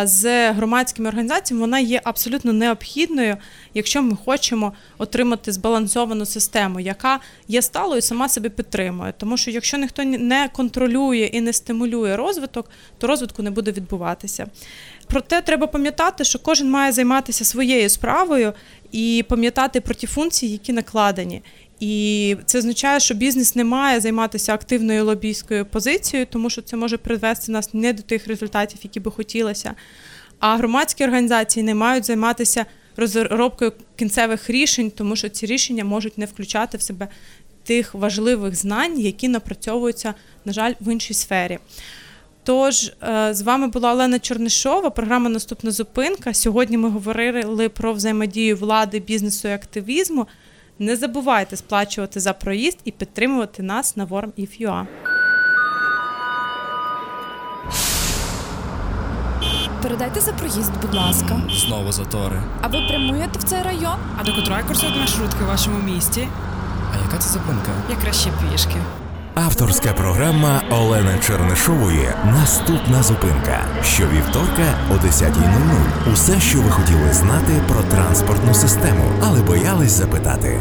з 0.04 0.52
громадськими 0.52 1.10
організаціями 1.10 1.62
вона 1.62 1.80
є 1.80 2.02
абсолютно 2.04 2.54
необхідною, 2.54 3.38
якщо 3.74 4.02
ми 4.02 4.18
хочемо 4.26 4.74
отримати 4.98 5.52
збалансовану 5.52 6.26
систему, 6.26 6.80
яка 6.80 7.20
є 7.48 7.62
сталою, 7.62 8.02
сама 8.02 8.30
себе 8.30 8.50
підтримує. 8.50 9.14
Тому 9.18 9.38
що 9.38 9.52
якщо 9.52 9.78
ніхто 9.78 10.04
не 10.04 10.50
контролює 10.54 11.30
і 11.34 11.42
не 11.42 11.54
стимулює 11.54 12.16
розвиток, 12.16 12.70
то 12.98 13.08
розвитку 13.08 13.44
не 13.44 13.52
буде 13.52 13.72
відбуватися. 13.72 14.48
Проте 15.08 15.42
треба 15.42 15.68
пам'ятати, 15.68 16.24
що 16.24 16.40
кожен 16.40 16.70
має 16.70 16.92
займатися 16.92 17.46
своєю 17.46 17.90
справою 17.90 18.54
і 18.92 19.26
пам'ятати 19.30 19.82
про 19.82 19.94
ті 19.94 20.08
функції, 20.08 20.52
які 20.52 20.74
накладені. 20.74 21.42
І 21.80 22.36
це 22.46 22.58
означає, 22.58 23.00
що 23.00 23.14
бізнес 23.14 23.56
не 23.56 23.64
має 23.64 24.00
займатися 24.00 24.54
активною 24.54 25.06
лобійською 25.06 25.66
позицією, 25.66 26.28
тому 26.32 26.50
що 26.50 26.62
це 26.62 26.78
може 26.78 26.98
привести 26.98 27.52
нас 27.52 27.74
не 27.74 27.94
до 27.94 28.02
тих 28.02 28.28
результатів, 28.28 28.80
які 28.84 29.00
би 29.00 29.12
хотілося. 29.12 29.74
А 30.40 30.58
громадські 30.58 31.04
організації 31.04 31.64
не 31.64 31.76
мають 31.76 32.06
займатися 32.06 32.66
розробкою 32.96 33.72
кінцевих 33.96 34.50
рішень, 34.50 34.92
тому 34.92 35.16
що 35.16 35.30
ці 35.30 35.46
рішення 35.46 35.86
можуть 35.86 36.18
не 36.18 36.26
включати 36.26 36.78
в 36.78 36.82
себе 36.82 37.08
тих 37.64 37.94
важливих 37.94 38.56
знань, 38.56 39.00
які 39.00 39.28
напрацьовуються, 39.28 40.14
на 40.46 40.54
жаль, 40.54 40.74
в 40.82 40.94
іншій 40.94 41.14
сфері. 41.14 41.60
Тож 42.44 42.84
е, 43.04 43.34
з 43.34 43.42
вами 43.42 43.68
була 43.68 43.94
Олена 43.94 44.20
Чорнишова, 44.20 44.90
програма 44.90 45.30
Наступна 45.30 45.72
зупинка. 45.72 46.34
Сьогодні 46.34 46.78
ми 46.78 46.90
говорили 46.90 47.70
про 47.70 47.94
взаємодію 47.94 48.58
влади, 48.58 49.00
бізнесу 49.00 49.48
і 49.48 49.52
активізму. 49.52 50.28
Не 50.80 50.96
забувайте 50.96 51.58
сплачувати 51.58 52.20
за 52.20 52.34
проїзд 52.34 52.80
і 52.84 52.92
підтримувати 52.92 53.64
нас 53.64 53.98
на 53.98 54.06
WormIF.ua. 54.06 54.86
Передайте 59.82 60.22
за 60.22 60.34
проїзд, 60.34 60.72
будь 60.82 60.94
ласка. 60.94 61.42
Знову 61.52 61.92
затори. 61.92 62.42
А 62.62 62.68
ви 62.68 62.78
прямуєте 62.90 63.40
в 63.40 63.44
цей 63.44 63.62
район? 63.62 63.96
А 64.18 64.24
до 64.24 64.36
котрої 64.36 64.64
курсують 64.64 64.98
маршрутки 64.98 65.44
в 65.44 65.48
вашому 65.48 65.78
місті? 65.80 66.28
А 66.94 67.06
яка 67.06 67.18
це 67.18 67.30
зупинка? 67.30 67.72
Я 67.90 67.96
краще 67.96 68.30
пішки. 68.52 68.76
Авторська 69.36 69.94
програма 69.94 70.62
Олени 70.72 71.20
Чернишової 71.28 72.08
Наступна 72.26 73.04
зупинка. 73.04 73.60
Щовівторка 73.84 74.78
о 74.92 74.94
10.00. 74.94 76.14
Усе, 76.14 76.40
що 76.40 76.62
ви 76.62 76.70
хотіли 76.72 77.14
знати 77.14 77.54
про 77.68 77.84
транспортну 77.84 78.54
систему, 78.54 79.12
але 79.24 79.42
боялись 79.42 79.92
запитати. 79.92 80.60